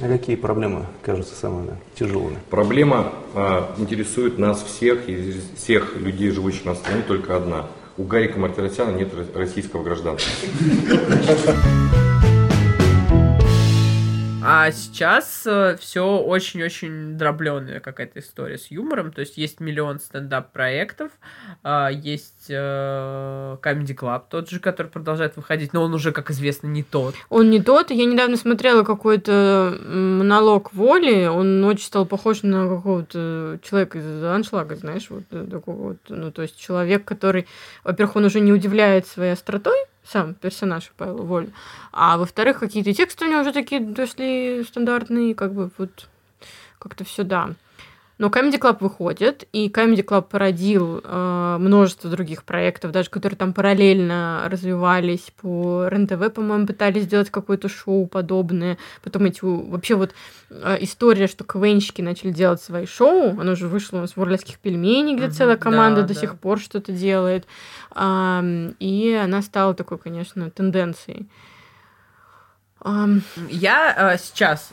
А 0.00 0.08
какие 0.08 0.36
проблемы 0.36 0.86
кажутся 1.02 1.34
самыми 1.34 1.76
тяжелыми? 1.94 2.38
Проблема 2.48 3.12
а, 3.34 3.74
интересует 3.76 4.38
нас 4.38 4.62
всех, 4.62 5.08
и 5.08 5.12
из 5.12 5.50
всех 5.56 5.96
людей, 5.96 6.30
живущих 6.30 6.64
на 6.64 6.74
стране, 6.74 7.02
только 7.06 7.36
одна. 7.36 7.66
У 7.98 8.04
Гарика 8.04 8.38
Мартиросяна 8.38 8.96
нет 8.96 9.12
ро- 9.12 9.36
российского 9.38 9.82
гражданства. 9.82 10.32
А 14.44 14.70
сейчас 14.72 15.46
все 15.80 16.18
очень-очень 16.18 17.16
дробленая 17.16 17.80
какая-то 17.80 18.20
история 18.20 18.58
с 18.58 18.70
юмором. 18.70 19.12
То 19.12 19.20
есть 19.20 19.36
есть 19.36 19.60
миллион 19.60 20.00
стендап-проектов, 20.00 21.12
а, 21.62 21.88
есть 21.90 22.46
э, 22.48 23.56
Comedy 23.62 23.96
Club 23.96 24.24
тот 24.30 24.50
же, 24.50 24.60
который 24.60 24.88
продолжает 24.88 25.36
выходить, 25.36 25.72
но 25.72 25.82
он 25.82 25.94
уже, 25.94 26.12
как 26.12 26.30
известно, 26.30 26.66
не 26.66 26.82
тот. 26.82 27.14
Он 27.28 27.50
не 27.50 27.62
тот. 27.62 27.90
Я 27.90 28.04
недавно 28.04 28.36
смотрела 28.36 28.82
какой-то 28.82 29.78
монолог 29.84 30.72
Воли. 30.72 31.26
Он 31.26 31.64
очень 31.64 31.86
стал 31.86 32.06
похож 32.06 32.42
на 32.42 32.68
какого-то 32.68 33.58
человека 33.62 33.98
из 33.98 34.24
аншлага, 34.24 34.76
знаешь, 34.76 35.06
вот 35.10 35.24
э, 35.30 35.46
такого 35.50 35.76
вот. 35.76 35.98
Ну, 36.08 36.30
то 36.30 36.42
есть 36.42 36.58
человек, 36.58 37.04
который, 37.04 37.46
во-первых, 37.84 38.16
он 38.16 38.24
уже 38.24 38.40
не 38.40 38.52
удивляет 38.52 39.06
своей 39.06 39.32
остротой, 39.32 39.76
сам 40.04 40.34
персонаж 40.34 40.92
Павла 40.96 41.22
Воли, 41.22 41.52
а 41.92 42.18
во-вторых, 42.18 42.58
какие-то 42.58 42.92
тексты 42.92 43.26
у 43.26 43.28
него 43.28 43.40
уже 43.40 43.52
такие 43.52 43.80
дошли 43.80 44.64
стандартные, 44.64 45.34
как 45.34 45.54
бы 45.54 45.70
вот 45.78 46.08
как-то 46.78 47.04
все 47.04 47.22
да. 47.22 47.50
Но 48.22 48.28
Comedy 48.28 48.56
Club 48.60 48.76
выходит, 48.78 49.48
и 49.52 49.68
Comedy 49.68 50.04
Club 50.04 50.28
породил 50.30 51.00
э, 51.02 51.56
множество 51.58 52.08
других 52.08 52.44
проектов, 52.44 52.92
даже 52.92 53.10
которые 53.10 53.36
там 53.36 53.52
параллельно 53.52 54.44
развивались 54.46 55.32
по 55.40 55.88
РЕН-ТВ, 55.88 56.32
по-моему, 56.32 56.68
пытались 56.68 57.02
сделать 57.02 57.30
какое-то 57.30 57.68
шоу 57.68 58.06
подобное. 58.06 58.78
Потом 59.02 59.24
эти 59.24 59.40
вообще 59.42 59.96
вот 59.96 60.14
э, 60.50 60.76
история, 60.82 61.26
что 61.26 61.42
КВНщики 61.42 62.00
начали 62.00 62.30
делать 62.30 62.62
свои 62.62 62.86
шоу, 62.86 63.30
оно 63.40 63.54
уже 63.54 63.66
вышло 63.66 63.96
у 63.96 64.00
нас 64.02 64.14
в 64.14 64.20
«Уральских 64.20 64.60
пельменей», 64.60 65.16
где 65.16 65.26
Мгм, 65.26 65.34
целая 65.34 65.56
команда 65.56 66.02
да, 66.02 66.06
до 66.06 66.14
да. 66.14 66.20
сих 66.20 66.38
пор 66.38 66.60
что-то 66.60 66.92
делает. 66.92 67.44
Ам, 67.90 68.76
и 68.78 69.14
она 69.14 69.42
стала 69.42 69.74
такой, 69.74 69.98
конечно, 69.98 70.48
тенденцией. 70.48 71.26
Ам, 72.78 73.22
Я 73.50 74.12
э, 74.14 74.18
сейчас 74.18 74.70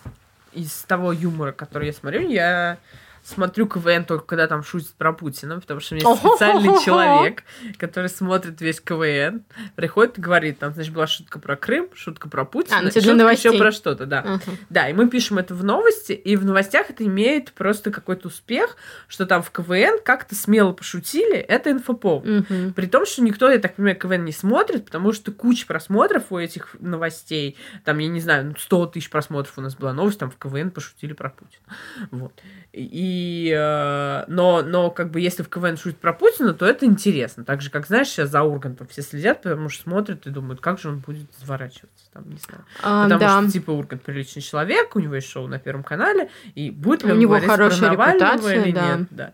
из 0.54 0.72
того 0.88 1.12
юмора, 1.14 1.52
который 1.52 1.88
я 1.88 1.94
смотрю, 1.94 2.30
я 2.30 2.78
смотрю 3.24 3.68
КВН 3.68 4.06
только 4.06 4.26
когда 4.26 4.48
там 4.48 4.64
шутят 4.64 4.94
про 4.98 5.14
Путина, 5.14 5.60
потому 5.60 5.80
что 5.80 5.96
у 5.96 5.98
меня 5.98 6.10
есть 6.10 6.22
специальный 6.22 6.84
человек, 6.84 7.44
который 7.78 8.10
смотрит 8.10 8.60
весь 8.62 8.80
КВН, 8.82 9.44
приходит 9.76 10.18
и 10.18 10.22
говорит, 10.22 10.60
там, 10.60 10.74
значит, 10.74 10.94
была 10.94 11.08
шутка 11.08 11.40
про 11.40 11.56
Крым, 11.56 11.90
шутка 11.94 12.30
про 12.30 12.46
Путина, 12.46 12.80
А, 12.80 12.82
ну, 12.82 12.92
шутка 12.92 13.30
еще 13.30 13.58
про 13.58 13.72
что-то, 13.72 14.06
да. 14.06 14.20
ага. 14.20 14.42
Да, 14.70 14.90
и 14.90 14.94
мы 14.94 15.10
пишем 15.10 15.38
это 15.38 15.54
в 15.54 15.64
новости, 15.64 16.14
и 16.14 16.36
в 16.36 16.46
новостях 16.46 16.90
это 16.90 17.06
имеет 17.06 17.52
просто 17.54 17.92
какой-то 17.92 18.28
успех, 18.28 18.78
что 19.08 19.26
там 19.26 19.42
в 19.42 19.52
КВН 19.52 20.00
как-то 20.04 20.36
смело 20.36 20.74
пошутили, 20.74 21.38
это 21.38 21.72
инфоповод. 21.72 22.26
Мгм. 22.26 22.74
При 22.74 22.86
том, 22.88 23.06
что 23.06 23.22
никто, 23.22 23.50
я 23.50 23.60
так 23.60 23.76
понимаю, 23.76 23.98
КВН 23.98 24.26
не 24.26 24.32
смотрит, 24.32 24.86
потому 24.86 25.14
что 25.14 25.32
куча 25.32 25.66
просмотров 25.66 26.32
у 26.32 26.38
этих 26.38 26.76
новостей, 26.80 27.58
там, 27.84 28.00
я 28.00 28.08
не 28.08 28.20
знаю, 28.20 28.48
ну, 28.48 28.56
100 28.58 28.88
тысяч 28.88 29.10
просмотров 29.10 29.58
у 29.58 29.62
нас 29.62 29.76
была 29.76 29.94
новость, 29.94 30.20
там 30.20 30.32
в 30.32 30.38
КВН 30.38 30.72
пошутили 30.72 31.14
про 31.14 31.30
Путина. 31.30 31.64
Вот. 32.12 32.34
И, 32.72 33.52
э, 33.58 34.26
но, 34.28 34.62
но, 34.62 34.92
как 34.92 35.10
бы, 35.10 35.20
если 35.20 35.42
в 35.42 35.50
КВН 35.50 35.76
шутят 35.76 36.00
про 36.00 36.14
Путина, 36.14 36.54
то 36.54 36.68
это 36.68 36.86
интересно. 36.86 37.44
Так 37.44 37.62
же, 37.62 37.72
как, 37.72 37.88
знаешь, 37.88 38.10
сейчас 38.10 38.30
за 38.30 38.44
Ургантом 38.44 38.88
все 38.88 39.02
следят, 39.02 39.42
потому 39.42 39.70
что 39.70 39.84
смотрят 39.84 40.28
и 40.28 40.30
думают, 40.30 40.62
как 40.62 40.80
же 40.80 40.90
он 40.90 41.00
будет 41.00 41.28
изворачиваться, 41.40 42.06
там, 42.14 42.30
не 42.30 42.38
знаю. 42.38 42.64
А, 42.84 43.04
Потому 43.06 43.20
да. 43.20 43.42
что, 43.42 43.52
типа, 43.52 43.72
Ургант 43.72 44.04
приличный 44.04 44.44
человек, 44.44 44.96
у 44.96 45.00
него 45.00 45.16
есть 45.16 45.30
шоу 45.30 45.48
на 45.48 45.58
Первом 45.58 45.84
канале, 45.84 46.30
и 46.54 46.70
будет 46.70 47.04
ли 47.04 47.10
У 47.10 47.14
он 47.14 47.20
него 47.20 47.30
говорить 47.30 47.48
про 47.48 47.58
хорошая 47.58 47.90
Навального 47.90 48.34
репутация, 48.34 48.64
или 48.64 48.72
да. 48.72 48.98
нет, 48.98 49.08
да. 49.10 49.34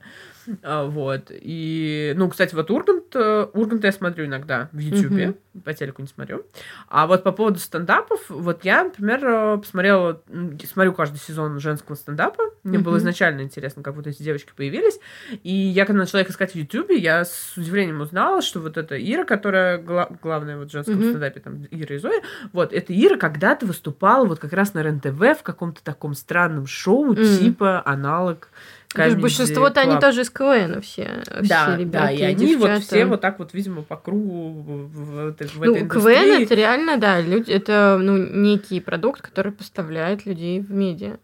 А, 0.63 0.85
вот. 0.85 1.31
И, 1.31 2.13
ну, 2.15 2.29
кстати, 2.29 2.53
вот 2.55 2.69
Ургант, 2.69 3.15
э, 3.15 3.47
Урганта 3.53 3.87
я 3.87 3.91
смотрю 3.93 4.25
иногда 4.25 4.69
в. 4.71 4.79
Мгм. 5.25 5.35
по 5.63 5.73
телеку 5.73 6.01
не 6.01 6.07
смотрю. 6.07 6.43
А 6.89 7.07
вот 7.07 7.23
по 7.23 7.31
поводу 7.31 7.59
стендапов, 7.59 8.19
вот 8.29 8.65
я, 8.65 8.83
например, 8.83 9.25
э, 9.25 9.57
посмотрела, 9.57 10.21
смотрю 10.69 10.93
каждый 10.93 11.17
сезон 11.17 11.59
женского 11.59 11.95
стендапа. 11.95 12.43
Мне 12.63 12.77
было 12.79 12.97
изначально 12.97 13.41
интересно, 13.41 13.81
как 13.81 13.95
вот 13.95 14.05
эти 14.05 14.21
девочки 14.21 14.51
появились. 14.55 14.99
И 15.43 15.53
я, 15.53 15.85
когда 15.85 15.99
начала 16.01 16.21
их 16.21 16.29
искать 16.29 16.51
в 16.51 16.55
Ютубе, 16.55 16.97
я 16.97 17.23
с 17.23 17.53
удивлением 17.55 18.01
узнала, 18.01 18.41
что 18.41 18.59
вот 18.59 18.77
эта 18.77 18.97
Ира, 19.01 19.23
которая 19.23 19.77
гла- 19.77 20.09
главная 20.21 20.57
вот 20.57 20.67
в 20.69 20.71
женском 20.71 20.95
стендапе, 21.09 21.39
там, 21.39 21.65
Ира 21.71 21.95
и 21.95 21.99
Зоя, 21.99 22.21
вот, 22.51 22.73
эта 22.73 22.93
Ира 22.93 23.17
когда-то 23.17 23.65
выступала 23.65 24.25
вот 24.25 24.39
как 24.39 24.51
раз 24.53 24.73
на 24.73 24.83
РЕН-ТВ 24.83 25.39
в 25.39 25.43
каком-то 25.43 25.81
таком 25.83 26.13
странном 26.15 26.67
шоу, 26.67 27.15
типа 27.15 27.81
аналог 27.85 28.49
Что 28.95 29.03
Comedy 29.03 29.21
большинство-то 29.21 29.81
они 29.81 29.99
тоже 29.99 30.21
из 30.21 30.29
КВН 30.29 30.81
все, 30.81 31.23
Да, 31.25 31.41
все 31.43 31.47
да, 31.47 31.77
ребята 31.77 32.11
и 32.13 32.21
они 32.23 32.55
вот 32.55 32.67
девчата. 32.69 32.85
все 32.85 33.05
вот 33.05 33.21
так 33.21 33.39
вот, 33.39 33.53
видимо, 33.53 33.81
по 33.83 33.95
кругу 33.97 34.51
в, 34.63 35.27
этой, 35.29 35.47
в 35.47 35.57
Ну, 35.59 35.75
этой 35.75 35.87
КВН 35.87 35.97
индустрии. 36.11 36.43
это 36.43 36.55
реально, 36.55 36.97
да, 36.97 37.21
люди, 37.21 37.51
это 37.51 37.97
ну, 38.01 38.17
некий 38.17 38.79
продукт, 38.79 39.21
который 39.21 39.51
поставляет 39.51 40.25
людей 40.25 40.59
в 40.59 40.71
медиа. 40.71 41.17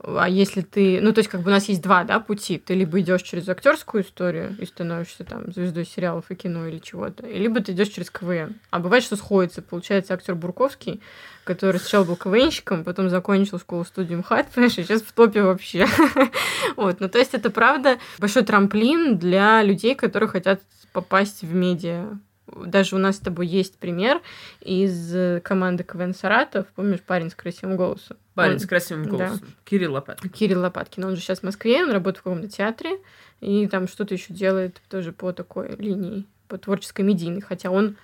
А 0.00 0.28
если 0.28 0.60
ты, 0.60 1.00
ну, 1.00 1.12
то 1.12 1.18
есть, 1.18 1.28
как 1.28 1.40
бы 1.42 1.50
у 1.50 1.52
нас 1.52 1.68
есть 1.68 1.82
два, 1.82 2.04
да, 2.04 2.20
пути. 2.20 2.58
Ты 2.58 2.74
либо 2.74 3.00
идешь 3.00 3.22
через 3.22 3.48
актерскую 3.48 4.04
историю 4.04 4.56
и 4.60 4.64
становишься 4.64 5.24
там 5.24 5.52
звездой 5.52 5.84
сериалов 5.84 6.30
и 6.30 6.36
кино 6.36 6.66
или 6.68 6.78
чего-то, 6.78 7.26
либо 7.26 7.60
ты 7.60 7.72
идешь 7.72 7.88
через 7.88 8.08
КВН. 8.10 8.54
А 8.70 8.78
бывает, 8.78 9.02
что 9.02 9.16
сходится. 9.16 9.60
Получается, 9.60 10.14
актер 10.14 10.36
Бурковский, 10.36 11.00
который 11.42 11.80
сначала 11.80 12.04
был 12.04 12.14
КВНщиком, 12.14 12.84
потом 12.84 13.10
закончил 13.10 13.58
школу 13.58 13.84
студию 13.84 14.18
МХАТ, 14.18 14.50
понимаешь, 14.54 14.78
и 14.78 14.84
сейчас 14.84 15.02
в 15.02 15.12
топе 15.12 15.42
вообще. 15.42 15.86
Вот, 16.76 17.00
ну, 17.00 17.08
то 17.08 17.18
есть, 17.18 17.34
это 17.34 17.50
правда 17.50 17.98
большой 18.18 18.44
трамплин 18.44 19.18
для 19.18 19.62
людей, 19.62 19.96
которые 19.96 20.28
хотят 20.28 20.60
попасть 20.92 21.42
в 21.42 21.52
медиа. 21.52 22.18
Даже 22.66 22.96
у 22.96 22.98
нас 22.98 23.16
с 23.16 23.20
тобой 23.20 23.46
есть 23.46 23.78
пример 23.78 24.20
из 24.60 25.14
э, 25.14 25.40
команды 25.42 25.84
КВН 25.84 26.14
Саратов. 26.14 26.66
Помнишь, 26.74 27.00
парень 27.00 27.30
с 27.30 27.34
красивым 27.34 27.76
голосом? 27.76 28.16
Парень 28.34 28.54
Он- 28.54 28.60
с 28.60 28.66
красивым 28.66 29.04
да. 29.04 29.10
голосом. 29.10 29.48
Кирилл 29.64 29.92
Лопаткин. 29.92 30.30
Кирилл 30.30 30.60
Лопаткин. 30.60 31.04
Он 31.04 31.16
же 31.16 31.22
сейчас 31.22 31.40
в 31.40 31.42
Москве, 31.42 31.82
он 31.82 31.90
работает 31.90 32.18
в 32.18 32.22
каком-то 32.22 32.48
театре, 32.48 32.98
и 33.40 33.66
там 33.68 33.88
что-то 33.88 34.14
еще 34.14 34.32
делает 34.32 34.80
тоже 34.88 35.12
по 35.12 35.32
такой 35.32 35.76
линии, 35.76 36.26
по 36.48 36.58
творческой 36.58 37.02
медийной. 37.02 37.40
Хотя 37.40 37.70
он... 37.70 37.96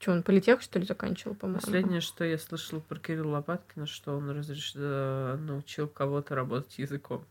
Что, 0.00 0.12
он 0.12 0.22
политех, 0.22 0.62
что 0.62 0.78
ли, 0.78 0.86
заканчивал, 0.86 1.34
по-моему? 1.34 1.60
Последнее, 1.60 2.00
что 2.00 2.24
я 2.24 2.38
слышала 2.38 2.78
про 2.78 3.00
Кирилла 3.00 3.32
Лопаткина, 3.38 3.86
что 3.86 4.16
он 4.16 4.30
разреш... 4.30 4.72
э, 4.76 5.36
научил 5.40 5.88
кого-то 5.88 6.36
работать 6.36 6.78
языком. 6.78 7.24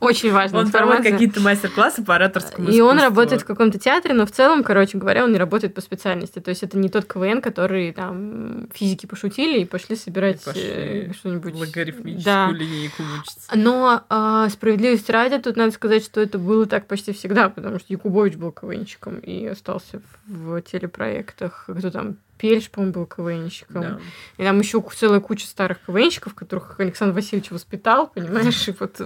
Очень 0.00 0.32
важная 0.32 0.60
Он 0.62 0.70
проводит 0.70 1.00
информация. 1.00 1.12
какие-то 1.12 1.40
мастер-классы 1.40 2.02
по 2.04 2.14
ораторскому 2.16 2.68
И 2.68 2.80
он 2.80 2.96
искусству. 2.96 3.00
работает 3.04 3.42
в 3.42 3.44
каком-то 3.44 3.78
театре, 3.78 4.14
но 4.14 4.26
в 4.26 4.30
целом, 4.32 4.62
короче 4.62 4.98
говоря, 4.98 5.24
он 5.24 5.32
не 5.32 5.38
работает 5.38 5.74
по 5.74 5.80
специальности. 5.80 6.38
То 6.40 6.50
есть 6.50 6.62
это 6.62 6.78
не 6.78 6.88
тот 6.88 7.04
КВН, 7.06 7.40
который 7.40 7.92
там 7.92 8.68
физики 8.72 9.06
пошутили 9.06 9.60
и 9.60 9.64
пошли 9.64 9.96
собирать 9.96 10.40
э, 10.54 11.12
что-нибудь. 11.18 11.54
логарифмическую 11.54 12.22
Да. 12.24 12.50
линейку 12.50 13.02
мучиться. 13.02 13.50
Но 13.54 14.02
а, 14.08 14.48
справедливости 14.50 15.10
ради, 15.10 15.38
тут 15.38 15.56
надо 15.56 15.72
сказать, 15.72 16.04
что 16.04 16.20
это 16.20 16.38
было 16.38 16.66
так 16.66 16.86
почти 16.86 17.12
всегда, 17.12 17.48
потому 17.48 17.78
что 17.78 17.86
Якубович 17.92 18.34
был 18.34 18.52
КВНщиком 18.52 19.18
и 19.18 19.46
остался 19.46 20.00
в 20.26 20.60
телепроектах. 20.62 21.68
Кто 21.78 21.90
там? 21.90 22.16
Пельш, 22.36 22.68
по-моему, 22.68 22.92
был 22.94 23.06
КВНщиком. 23.06 23.80
Да. 23.82 23.98
И 24.38 24.42
там 24.44 24.58
еще 24.58 24.82
целая 24.94 25.20
куча 25.20 25.46
старых 25.46 25.78
КВНщиков, 25.86 26.34
которых 26.34 26.78
Александр 26.80 27.14
Васильевич 27.14 27.50
воспитал, 27.52 28.08
понимаешь, 28.08 28.68
и 28.68 28.74
вот 28.78 29.00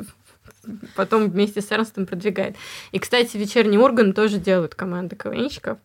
потом 0.94 1.30
вместе 1.30 1.60
с 1.60 1.70
Эрнстом 1.70 2.06
продвигает. 2.06 2.56
И, 2.92 2.98
кстати, 2.98 3.36
вечерний 3.36 3.78
орган 3.78 4.12
тоже 4.12 4.38
делают 4.38 4.74
команды 4.74 5.16
КВНщиков. 5.16 5.78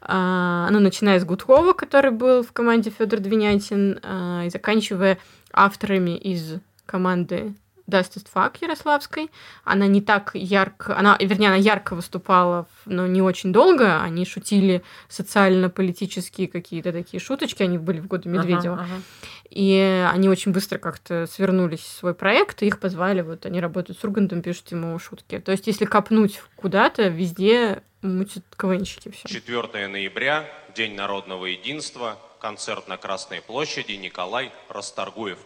А, 0.00 0.68
ну, 0.70 0.80
начиная 0.80 1.18
с 1.18 1.24
Гудкова, 1.24 1.72
который 1.72 2.10
был 2.10 2.42
в 2.42 2.52
команде 2.52 2.90
Федор 2.90 3.20
Двинятин, 3.20 4.00
а, 4.02 4.44
и 4.44 4.50
заканчивая 4.50 5.18
авторами 5.52 6.16
из 6.16 6.60
команды 6.84 7.54
Dust 7.88 8.16
is 8.16 8.26
Fuck 8.32 8.56
Ярославской. 8.62 9.30
Она 9.64 9.86
не 9.86 10.00
так 10.00 10.30
ярко, 10.34 10.96
она, 10.96 11.16
вернее, 11.20 11.48
она 11.48 11.56
ярко 11.56 11.94
выступала, 11.94 12.66
но 12.86 13.06
не 13.06 13.20
очень 13.20 13.52
долго. 13.52 14.02
Они 14.02 14.24
шутили 14.24 14.82
социально-политические 15.08 16.48
какие-то 16.48 16.92
такие 16.92 17.20
шуточки, 17.20 17.62
они 17.62 17.78
были 17.78 18.00
в 18.00 18.06
годы 18.06 18.28
Медведева. 18.28 18.74
Ага, 18.74 18.84
ага. 18.84 19.02
И 19.54 20.04
они 20.12 20.28
очень 20.28 20.50
быстро 20.50 20.78
как-то 20.78 21.28
свернулись 21.28 21.78
в 21.78 21.98
свой 21.98 22.12
проект, 22.12 22.60
и 22.60 22.66
их 22.66 22.80
позвали, 22.80 23.20
вот 23.20 23.46
они 23.46 23.60
работают 23.60 23.96
с 23.96 24.02
Ургантом, 24.02 24.42
пишут 24.42 24.72
ему 24.72 24.98
шутки. 24.98 25.38
То 25.38 25.52
есть, 25.52 25.68
если 25.68 25.84
копнуть 25.84 26.42
куда-то, 26.56 27.06
везде 27.06 27.84
мутят 28.02 28.42
КВНщики 28.56 29.12
все. 29.12 29.28
4 29.28 29.86
ноября, 29.86 30.44
День 30.74 30.96
народного 30.96 31.46
единства, 31.46 32.18
концерт 32.40 32.88
на 32.88 32.96
Красной 32.96 33.42
площади, 33.42 33.92
Николай 33.92 34.50
Расторгуев. 34.68 35.38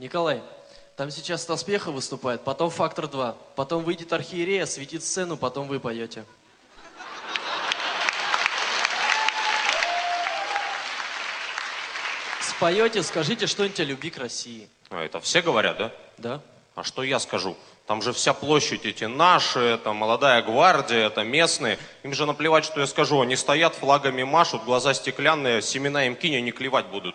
Николай, 0.00 0.42
там 0.96 1.12
сейчас 1.12 1.42
Стас 1.42 1.62
Пьеха 1.62 1.92
выступает, 1.92 2.42
потом 2.42 2.70
Фактор 2.70 3.06
2, 3.06 3.36
потом 3.54 3.84
выйдет 3.84 4.12
архиерей, 4.12 4.64
осветит 4.64 5.04
сцену, 5.04 5.36
потом 5.36 5.68
вы 5.68 5.78
поете. 5.78 6.24
Споете, 12.58 13.04
скажите 13.04 13.46
что-нибудь 13.46 13.78
о 13.78 13.84
любви 13.84 14.10
к 14.10 14.18
России. 14.18 14.68
А 14.90 15.04
это 15.04 15.20
все 15.20 15.42
говорят, 15.42 15.78
да? 15.78 15.92
Да. 16.16 16.40
А 16.74 16.82
что 16.82 17.04
я 17.04 17.20
скажу? 17.20 17.56
Там 17.86 18.02
же 18.02 18.12
вся 18.12 18.34
площадь 18.34 18.84
эти 18.84 19.04
наши, 19.04 19.60
это 19.60 19.92
молодая 19.92 20.42
гвардия, 20.42 21.06
это 21.06 21.22
местные. 21.22 21.78
Им 22.02 22.14
же 22.14 22.26
наплевать, 22.26 22.64
что 22.64 22.80
я 22.80 22.88
скажу. 22.88 23.20
Они 23.20 23.36
стоят, 23.36 23.76
флагами 23.76 24.24
машут, 24.24 24.64
глаза 24.64 24.92
стеклянные, 24.92 25.62
семена 25.62 26.06
им 26.06 26.16
кинь, 26.16 26.34
они 26.34 26.50
клевать 26.50 26.86
будут. 26.86 27.14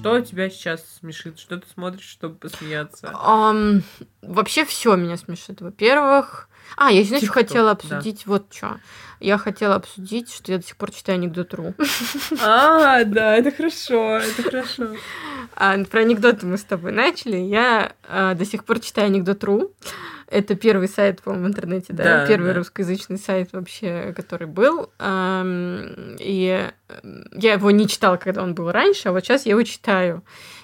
Что 0.00 0.18
тебя 0.20 0.48
сейчас 0.48 0.82
смешит? 0.98 1.38
Что 1.38 1.58
ты 1.58 1.68
смотришь, 1.68 2.08
чтобы 2.08 2.36
посмеяться? 2.36 3.10
Ам, 3.12 3.82
вообще 4.22 4.64
все 4.64 4.96
меня 4.96 5.18
смешит. 5.18 5.60
Во-первых, 5.60 6.48
а, 6.76 6.90
я, 6.90 7.04
знаешь, 7.04 7.20
Типа 7.20 7.34
хотела 7.34 7.74
кто? 7.74 7.88
Да. 7.88 7.96
обсудить 7.98 8.26
вот 8.26 8.46
что. 8.50 8.80
Я 9.20 9.36
хотела 9.36 9.74
обсудить, 9.74 10.32
что 10.32 10.52
я 10.52 10.58
до 10.58 10.66
сих 10.66 10.76
пор 10.76 10.90
читаю 10.92 11.16
анекдот.ру. 11.18 11.74
А, 12.42 13.04
да, 13.04 13.36
это 13.36 13.50
хорошо, 13.50 14.16
это 14.16 14.42
хорошо. 14.42 14.88
А, 15.54 15.76
про 15.84 16.00
анекдоты 16.00 16.46
мы 16.46 16.56
с 16.56 16.64
тобой 16.64 16.92
начали. 16.92 17.36
Я 17.36 17.92
а, 18.08 18.34
до 18.34 18.46
сих 18.46 18.64
пор 18.64 18.80
читаю 18.80 19.08
анекдот.ру. 19.08 19.70
Это 20.30 20.54
первый 20.54 20.86
сайт, 20.86 21.22
по-моему, 21.22 21.46
в 21.46 21.48
интернете, 21.48 21.92
да? 21.92 22.04
Да, 22.04 22.26
первый 22.26 22.52
да. 22.52 22.54
русскоязычный 22.54 23.18
сайт 23.18 23.52
вообще, 23.52 24.14
который 24.16 24.46
был. 24.46 24.92
И 25.00 26.70
э, 26.88 27.22
я 27.32 27.52
его 27.52 27.70
не 27.72 27.88
читала, 27.88 28.16
когда 28.16 28.44
он 28.44 28.54
был 28.54 28.70
раньше, 28.70 29.08
а 29.08 29.12
вот 29.12 29.24
сейчас 29.24 29.44
я 29.44 29.50
его 29.50 29.62
читаю. 29.64 30.22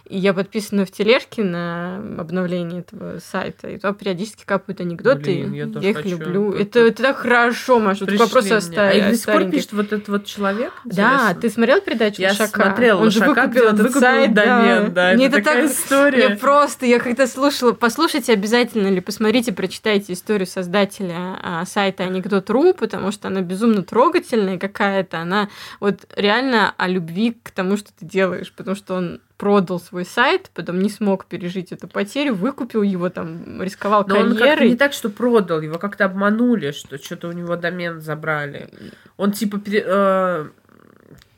И 0.09 0.19
я 0.19 0.33
подписана 0.35 0.87
в 0.87 0.91
тележке 0.91 1.43
на 1.43 1.97
обновление 2.19 2.81
этого 2.81 3.19
сайта. 3.19 3.69
И 3.69 3.77
туда 3.77 3.93
периодически 3.93 4.45
капают 4.45 4.81
анекдоты. 4.81 5.21
Блин, 5.23 5.53
я 5.53 5.67
тоже 5.67 5.89
их 5.91 5.97
хочу. 5.97 6.09
люблю. 6.11 6.53
Тут- 6.53 6.61
Это, 6.61 6.81
это 6.81 7.03
так 7.03 7.17
хорошо, 7.17 7.81
Маша. 7.81 8.01
Тут 8.01 8.09
Пришли 8.11 8.25
вопросы 8.25 8.49
мне. 8.49 8.57
оста- 8.59 8.89
А 8.89 8.93
их 8.93 9.11
до 9.11 9.17
сих 9.17 9.27
пор 9.27 9.45
пишет 9.51 9.73
вот 9.73 9.87
этот 9.93 10.09
вот 10.09 10.25
человек? 10.27 10.73
Да, 10.85 11.15
Интересно. 11.15 11.41
ты 11.41 11.51
смотрел 11.51 11.81
передачу 11.81 12.23
Я 12.23 12.29
Лошака? 12.31 12.65
смотрела 12.67 13.01
Он 13.01 13.11
же 13.11 13.21
«Лошака», 13.21 13.43
выкупил 13.43 13.65
этот 13.65 13.79
выкупил 13.79 14.01
сайт, 14.01 14.35
домен, 14.35 14.95
да, 14.95 15.13
Мне 15.15 15.27
это 15.27 15.39
это 15.39 15.45
такая 15.45 15.63
так 15.69 15.77
история. 15.77 16.19
Я 16.21 16.31
просто, 16.37 16.87
я 16.87 16.99
когда 17.01 17.27
слушала, 17.27 17.73
послушайте 17.73 18.33
обязательно 18.33 18.87
или 18.89 19.01
посмотрите, 19.01 19.53
прочитайте 19.53 20.13
историю 20.13 20.47
создателя 20.47 21.39
а, 21.43 21.65
сайта 21.67 22.05
Анекдот.ру, 22.05 22.75
потому 22.75 23.11
что 23.11 23.29
она 23.29 23.41
безумно 23.41 23.83
трогательная 23.83 24.59
какая-то, 24.59 25.19
она 25.19 25.49
вот 25.81 26.07
реально 26.17 26.75
о 26.77 26.89
любви 26.89 27.37
к 27.43 27.51
тому, 27.51 27.77
что 27.77 27.91
ты 27.99 28.05
делаешь, 28.07 28.53
потому 28.57 28.77
что 28.77 28.95
он 28.95 29.21
продал 29.37 29.79
свой 29.81 30.05
сайт, 30.05 30.51
потом 30.55 30.79
не 30.81 30.89
смог 30.89 31.27
пережить 31.27 31.71
эту 31.73 31.89
потерю, 31.89 32.35
выкупил 32.35 32.83
его, 32.83 33.11
там, 33.11 33.61
рисковал 33.61 34.05
Но 34.09 34.19
он 34.21 34.37
карьерой. 34.37 34.71
не 34.71 34.77
так, 34.77 34.93
что 34.93 35.11
продал, 35.11 35.61
его 35.61 35.79
как-то 35.79 36.07
обманули, 36.07 36.71
что 36.73 36.97
что-то 36.99 37.29
у 37.29 37.33
него 37.33 37.57
домен 37.57 38.01
забрали. 38.01 38.71
Он 39.19 39.33
типа 39.33 39.59
пере- 39.59 39.85
э, 39.87 40.49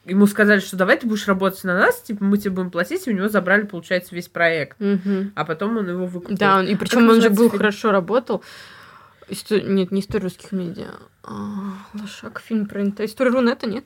ему 0.05 0.27
сказали, 0.27 0.61
что 0.61 0.77
давай 0.77 0.97
ты 0.99 1.07
будешь 1.09 1.27
работать 1.27 1.65
на 1.65 1.77
нас, 1.77 2.01
типа 2.01 2.23
мы 2.25 2.39
тебе 2.39 2.53
будем 2.53 2.71
платить, 2.71 3.07
и 3.07 3.11
у 3.11 3.15
него 3.15 3.29
забрали, 3.29 3.63
получается, 3.63 4.15
весь 4.15 4.29
проект. 4.29 4.79
Мгм. 4.81 5.33
А 5.35 5.45
потом 5.45 5.77
он 5.77 5.89
его 5.89 6.07
выкупил. 6.07 6.37
Да, 6.37 6.59
он- 6.59 6.67
и 6.69 6.77
причем 6.77 7.09
он 7.09 7.21
же 7.21 7.31
был 7.31 7.49
фильм? 7.49 7.59
хорошо 7.59 7.91
работал. 7.91 8.43
Исто- 9.29 9.61
Нет, 9.61 9.91
не 9.91 10.01
история 10.01 10.23
русских 10.25 10.53
медиа. 10.53 10.87
А, 11.25 11.33
Лошак, 11.95 12.41
фильм 12.41 12.67
про 12.67 12.83
История 13.05 13.31
Рунета, 13.31 13.67
нет? 13.69 13.85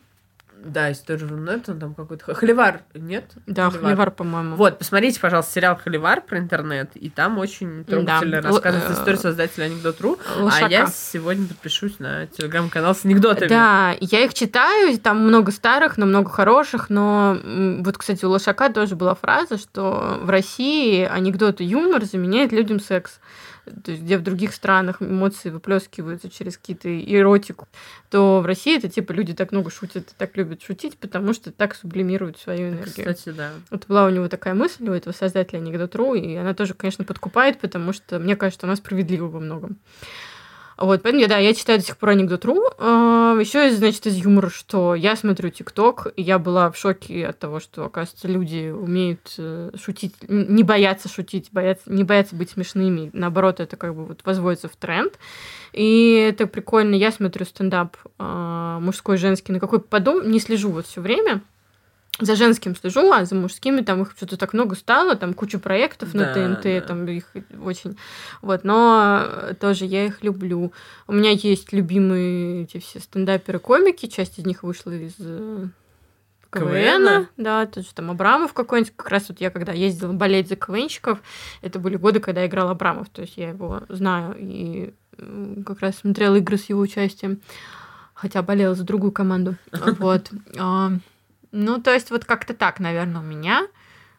Да, 0.65 0.93
история 0.93 1.27
Рунета, 1.27 1.75
там 1.75 1.95
какой-то... 1.95 2.35
Холивар, 2.35 2.83
нет? 2.95 3.25
Да, 3.47 3.71
Холивар, 3.71 4.11
по-моему. 4.11 4.57
Вот, 4.57 4.79
посмотрите, 4.79 5.19
пожалуйста, 5.21 5.53
сериал 5.53 5.77
Холивар 5.83 6.21
про 6.23 6.39
интернет, 6.39 6.91
и 6.95 7.11
там 7.11 7.39
очень 7.39 7.85
трогательно 7.85 8.41
Да. 8.41 8.49
рассказывается 8.49 8.93
Л- 8.93 8.99
история 8.99 9.19
создателя 9.19 9.65
анекдот.ру, 9.65 10.19
а 10.51 10.69
я 10.69 10.87
сегодня 10.87 11.47
подпишусь 11.49 11.99
на 11.99 12.27
телеграм-канал 12.27 12.95
с 12.95 13.05
анекдотами. 13.05 13.49
Да, 13.49 13.97
я 14.01 14.25
их 14.25 14.35
читаю, 14.35 14.97
там 14.99 15.19
много 15.27 15.51
старых, 15.51 15.99
но 15.99 16.07
много 16.07 16.31
хороших, 16.31 16.91
но 16.91 17.37
вот, 17.45 17.99
кстати, 17.99 18.25
у 18.25 18.31
Лошака 18.31 18.69
тоже 18.73 18.95
была 18.95 19.15
фраза, 19.15 19.59
что 19.59 20.21
в 20.23 20.31
России 20.31 21.05
анекдот 21.05 21.61
и 21.61 21.65
юмор 21.65 22.05
заменяет 22.05 22.53
людям 22.53 22.79
секс. 22.79 23.19
То 23.65 23.93
есть 23.93 24.03
где 24.03 24.19
в 24.19 24.23
других 24.23 24.55
странах 24.55 25.01
эмоции 25.01 25.51
выплескиваются 25.51 26.29
через 26.29 26.57
какие-то 26.57 26.89
эротику, 26.89 27.69
то 28.11 28.41
в 28.41 28.47
России 28.47 28.77
это 28.77 28.89
типа 28.89 29.13
люди 29.13 29.35
так 29.35 29.53
много 29.53 29.71
шутят 29.71 30.11
и 30.11 30.15
так 30.17 30.37
любят 30.37 30.63
шутить, 30.63 30.99
потому 30.99 31.33
что 31.33 31.53
так 31.53 31.75
сублимируют 31.75 32.39
свою 32.39 32.71
энергию. 32.71 33.15
Кстати, 33.15 33.31
да. 33.31 33.53
Вот 33.71 33.87
была 33.87 34.07
у 34.07 34.11
него 34.11 34.29
такая 34.29 34.55
мысль, 34.55 34.89
у 34.89 34.93
этого 34.93 35.13
создателя 35.13 35.59
анекдот.ру, 35.59 36.15
и 36.15 36.35
она 36.35 36.55
тоже, 36.55 36.75
конечно, 36.75 37.05
подкупает, 37.05 37.61
потому 37.61 37.93
что 37.93 38.19
мне 38.19 38.37
кажется, 38.37 38.67
она 38.67 38.77
справедлива 38.77 39.29
во 39.29 39.41
многом. 39.41 39.79
Вот, 40.83 41.01
поэтому 41.01 41.29
да, 41.29 41.39
я 41.39 41.55
читаю 41.55 41.79
до 41.79 41.85
сих 41.85 41.97
пор 41.97 42.09
анекдот.ру. 42.11 42.57
Еще, 43.39 43.71
значит, 43.71 44.05
из 44.09 44.17
юмора, 44.17 44.51
что 44.51 44.97
я 44.97 45.15
смотрю 45.15 45.49
ТикТок, 45.49 46.09
и 46.17 46.23
я 46.23 46.41
была 46.41 46.73
в 46.73 46.77
шоке 46.77 47.25
от 47.25 47.39
того, 47.39 47.61
что, 47.61 47.85
оказывается, 47.85 48.27
люди 48.27 48.71
умеют 48.71 49.33
э, 49.39 49.71
шутить, 49.81 50.17
не 50.27 50.65
боятся 50.65 51.09
шутить, 51.09 51.51
боятся, 51.53 51.85
не 51.87 52.03
боятся 52.03 52.35
быть 52.35 52.51
смешными. 52.51 53.11
Наоборот, 53.13 53.61
это 53.61 53.77
как 53.77 53.95
бы 53.95 54.07
вот 54.07 54.23
возводится 54.25 54.69
в 54.69 54.75
тренд. 54.75 55.13
И 55.73 56.15
это 56.15 56.49
прикольно. 56.49 56.97
Я 56.97 57.13
смотрю 57.13 57.47
стендап 57.47 57.97
э, 58.19 58.79
мужской, 58.81 59.19
женский, 59.19 59.53
на 59.53 59.61
какой 59.61 59.79
попаду, 59.79 60.21
не 60.21 60.41
слежу 60.41 60.71
вот 60.71 60.87
все 60.87 61.01
время. 61.01 61.43
За 62.21 62.37
женским 62.37 62.77
слежу, 62.77 63.11
а 63.11 63.25
за 63.25 63.35
мужскими 63.35 63.81
там 63.81 64.03
их 64.03 64.13
что-то 64.15 64.37
так 64.37 64.53
много 64.53 64.77
стало, 64.77 65.17
там 65.17 65.33
куча 65.33 65.59
проектов 65.59 66.13
на 66.13 66.27
Да, 66.27 66.35
ТНТ, 66.35 66.63
да. 66.63 66.81
там 66.83 67.07
их 67.07 67.33
очень... 67.65 67.97
Вот, 68.43 68.65
но 68.65 69.23
э, 69.25 69.55
тоже 69.59 69.87
я 69.87 70.05
их 70.05 70.23
люблю. 70.23 70.73
У 71.07 71.13
меня 71.13 71.31
есть 71.31 71.73
любимые 71.73 72.65
эти 72.65 72.79
все 72.79 73.01
стендаперы-комики, 73.01 74.07
часть 74.07 74.39
из 74.39 74.45
них 74.45 74.63
вышла 74.63 74.91
из 74.91 75.15
э? 75.19 75.69
КВН, 76.53 77.29
да, 77.39 77.65
тоже 77.65 77.89
там 77.95 78.11
Абрамов 78.11 78.53
какой-нибудь. 78.53 78.93
Как 78.95 79.09
раз 79.09 79.31
вот 79.31 79.41
я 79.41 79.51
когда 79.51 79.73
ездила 79.73 80.13
болеть 80.13 80.49
за 80.49 80.57
КВНщиков, 80.57 81.19
это 81.63 81.79
были 81.79 81.97
годы, 81.97 82.21
когда 82.21 82.47
играл 82.47 82.69
Абрамов, 82.69 83.09
то 83.09 83.23
есть 83.23 83.39
я 83.39 83.49
его 83.49 83.83
знаю 83.89 84.37
и 84.39 84.93
как 85.65 85.81
раз 85.81 85.97
смотрела 85.97 86.37
игры 86.37 86.59
с 86.59 86.69
его 86.69 86.81
участием, 86.81 87.41
хотя 88.13 88.43
болела 88.43 88.75
за 88.75 88.85
другую 88.85 89.13
команду. 89.13 89.57
Вот. 89.99 90.31
Ну, 91.53 91.81
то 91.81 91.93
есть 91.93 92.11
вот 92.11 92.25
как-то 92.25 92.55
так, 92.55 92.81
наверное, 92.81 93.21
у 93.21 93.25
меня. 93.25 93.69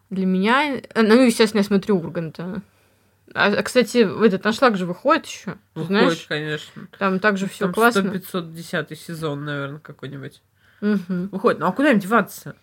Для 0.09 0.25
меня... 0.25 0.77
э, 0.77 1.01
Ну, 1.01 1.21
естественно, 1.25 1.61
я 1.61 1.65
смотрю 1.65 1.97
Урганта. 1.97 2.61
А, 3.33 3.61
кстати, 3.63 3.97
этот 4.25 4.45
аншлаг 4.45 4.77
же 4.77 4.85
выходит 4.85 5.25
еще. 5.25 5.57
Выходит, 5.73 5.87
Знаешь, 5.87 6.25
конечно. 6.27 6.87
там 6.99 7.19
также 7.19 7.47
все 7.47 7.65
Там 7.65 7.73
классно. 7.73 7.99
100-510 8.09 8.95
сезон, 8.95 9.45
наверное, 9.45 9.79
какой-нибудь. 9.79 10.41
Мгм. 10.81 11.29
Выходит. 11.31 11.59
Ну 11.59 11.65
а 11.67 11.71
куда 11.71 11.91
им 11.91 11.99
деваться? 11.99 12.55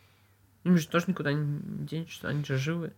Им 0.64 0.78
же 0.78 0.86
тоже 0.86 1.06
никуда 1.08 1.32
не 1.32 1.58
денешься, 1.86 2.28
они 2.28 2.44
же 2.44 2.56
живы. 2.56 2.92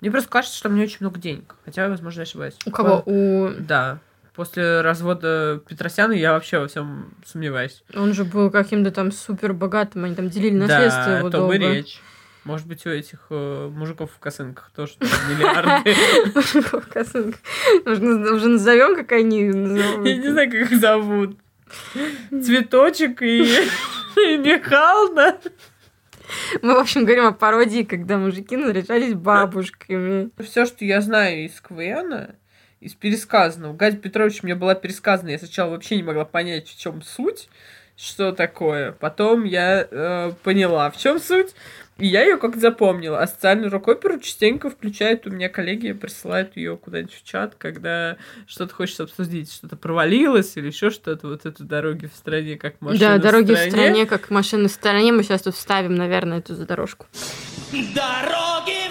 Мне 0.00 0.10
просто 0.10 0.28
кажется, 0.28 0.56
что 0.56 0.68
у 0.68 0.72
меня 0.72 0.82
очень 0.82 0.98
много 1.00 1.20
денег. 1.20 1.54
Хотя, 1.64 1.88
возможно, 1.88 2.20
я 2.20 2.22
ошибаюсь. 2.24 2.56
У 2.66 2.70
кого? 2.72 3.02
У... 3.06 3.50
Да. 3.60 4.00
После 4.34 4.80
развода 4.80 5.62
Петросяна 5.68 6.12
я 6.12 6.32
вообще 6.32 6.58
во 6.58 6.66
всем 6.66 7.14
сомневаюсь. 7.24 7.84
Он 7.94 8.14
же 8.14 8.24
был 8.24 8.50
каким-то 8.50 8.90
там 8.90 9.12
супер 9.12 9.52
богатым, 9.52 10.04
они 10.04 10.14
там 10.14 10.30
делили 10.30 10.56
наследство 10.56 11.04
да, 11.04 11.18
его 11.18 11.28
о 11.28 11.30
том 11.30 11.40
долго. 11.40 11.54
и 11.54 11.58
речь. 11.58 12.00
Может 12.44 12.66
быть, 12.66 12.84
у 12.86 12.90
этих 12.90 13.26
э, 13.30 13.68
мужиков 13.72 14.10
в 14.10 14.18
косынках 14.18 14.72
тоже 14.74 14.94
миллиарды. 15.00 15.94
Мужиков 16.34 16.86
в 16.86 16.88
косынках. 16.88 17.40
Уже 17.84 18.48
назовем, 18.48 18.96
как 18.96 19.12
они 19.12 19.44
назовут? 19.44 20.06
Я 20.06 20.16
не 20.16 20.28
знаю, 20.28 20.50
как 20.50 20.60
их 20.72 20.80
зовут. 20.80 21.38
Цветочек 22.30 23.22
и 23.22 23.42
Михална. 24.16 25.38
Мы, 26.62 26.74
в 26.74 26.78
общем, 26.78 27.04
говорим 27.04 27.26
о 27.26 27.32
пародии, 27.32 27.82
когда 27.82 28.16
мужики 28.16 28.56
наряжались 28.56 29.14
бабушками. 29.14 30.30
Все, 30.42 30.66
что 30.66 30.84
я 30.84 31.00
знаю 31.00 31.44
из 31.44 31.60
КВН, 31.60 32.34
из 32.82 32.94
пересказанного. 32.94 33.74
Гадя 33.74 33.96
Петрович 33.96 34.42
мне 34.42 34.54
была 34.54 34.74
пересказана. 34.74 35.30
Я 35.30 35.38
сначала 35.38 35.70
вообще 35.70 35.96
не 35.96 36.02
могла 36.02 36.24
понять, 36.24 36.68
в 36.68 36.78
чем 36.78 37.02
суть, 37.02 37.48
что 37.96 38.32
такое. 38.32 38.92
Потом 38.92 39.44
я 39.44 39.86
э, 39.88 40.32
поняла, 40.42 40.90
в 40.90 40.96
чем 40.96 41.20
суть. 41.20 41.54
И 41.98 42.06
я 42.06 42.22
ее 42.22 42.38
как 42.38 42.56
запомнила. 42.56 43.20
А 43.20 43.26
социальную 43.28 43.70
рок-оперу 43.70 44.18
частенько 44.18 44.70
включают 44.70 45.26
у 45.26 45.30
меня 45.30 45.48
коллеги, 45.48 45.92
присылают 45.92 46.56
ее 46.56 46.76
куда-нибудь 46.76 47.14
в 47.14 47.22
чат, 47.22 47.54
когда 47.56 48.16
что-то 48.46 48.74
хочется 48.74 49.04
обсудить, 49.04 49.52
что-то 49.52 49.76
провалилось 49.76 50.56
или 50.56 50.66
еще 50.66 50.90
что-то. 50.90 51.28
Вот 51.28 51.46
это 51.46 51.62
дороги 51.62 52.06
в 52.06 52.16
стране, 52.16 52.56
как 52.56 52.80
машина 52.80 52.98
да, 52.98 53.18
дороги 53.18 53.52
в 53.52 53.54
в 53.54 53.58
стране. 53.58 53.70
стране, 53.70 54.06
как 54.06 54.30
машины 54.30 54.68
в 54.68 54.72
стране. 54.72 55.12
Мы 55.12 55.22
сейчас 55.22 55.42
тут 55.42 55.54
вставим, 55.54 55.94
наверное, 55.94 56.38
эту 56.38 56.54
задорожку. 56.54 57.06
Дороги 57.70 58.81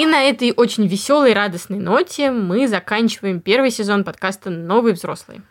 И 0.00 0.06
на 0.06 0.22
этой 0.22 0.54
очень 0.56 0.86
веселой, 0.86 1.34
радостной 1.34 1.78
ноте 1.78 2.30
мы 2.30 2.66
заканчиваем 2.68 3.38
первый 3.38 3.70
сезон 3.70 4.02
подкаста 4.02 4.48
«Новые 4.48 4.94
взрослые». 4.94 5.42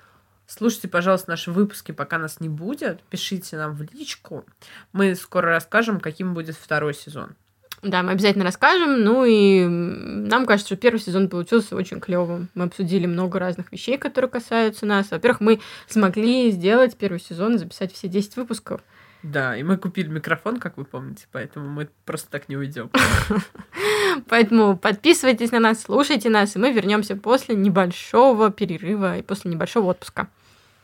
Слушайте, 0.48 0.88
пожалуйста, 0.88 1.30
наши 1.30 1.52
выпуски, 1.52 1.92
пока 1.92 2.18
нас 2.18 2.40
не 2.40 2.50
будет. 2.50 3.00
Пишите 3.12 3.58
нам 3.58 3.76
в 3.76 3.84
личку. 3.94 4.48
Мы 4.92 5.14
скоро 5.14 5.50
расскажем, 5.52 6.00
каким 6.00 6.34
будет 6.34 6.56
второй 6.56 6.96
сезон. 6.96 7.36
Да, 7.84 8.02
мы 8.02 8.14
обязательно 8.14 8.44
расскажем. 8.44 9.04
Ну 9.04 9.24
и 9.24 9.68
нам 9.68 10.48
кажется, 10.48 10.74
что 10.74 10.82
первый 10.82 10.98
сезон 10.98 11.30
получился 11.30 11.76
очень 11.76 12.00
клевым. 12.00 12.50
Мы 12.56 12.64
обсудили 12.64 13.06
много 13.06 13.38
разных 13.38 13.72
вещей, 13.72 14.00
которые 14.00 14.32
касаются 14.32 14.88
нас. 14.88 15.12
Во-первых, 15.12 15.42
мы 15.42 15.62
смогли 15.88 16.50
сделать 16.50 16.98
первый 16.98 17.20
сезон 17.20 17.60
записать 17.60 17.94
все 17.94 18.08
10 18.08 18.36
выпусков. 18.38 18.82
Да, 19.22 19.56
и 19.58 19.64
мы 19.64 19.78
купили 19.78 20.08
микрофон, 20.08 20.60
как 20.60 20.78
вы 20.78 20.86
помните, 20.86 21.28
поэтому 21.32 21.68
мы 21.68 21.90
просто 22.06 22.30
так 22.30 22.48
не 22.48 22.56
уйдем. 22.56 22.90
Поэтому 24.28 24.78
подписывайтесь 24.78 25.52
на 25.52 25.60
нас, 25.60 25.82
слушайте 25.82 26.30
нас, 26.30 26.56
и 26.56 26.60
мы 26.60 26.72
вернемся 26.72 27.16
после 27.16 27.56
небольшого 27.56 28.52
перерыва 28.52 29.18
и 29.18 29.22
после 29.22 29.52
небольшого 29.52 29.92
отпуска. 29.92 30.28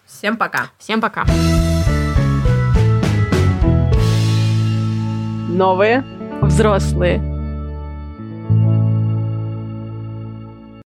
Всем 0.06 0.38
пока. 0.38 0.70
Всем 0.78 1.02
пока. 1.02 1.26
Новые 5.50 6.04
Взрослые. 6.42 7.35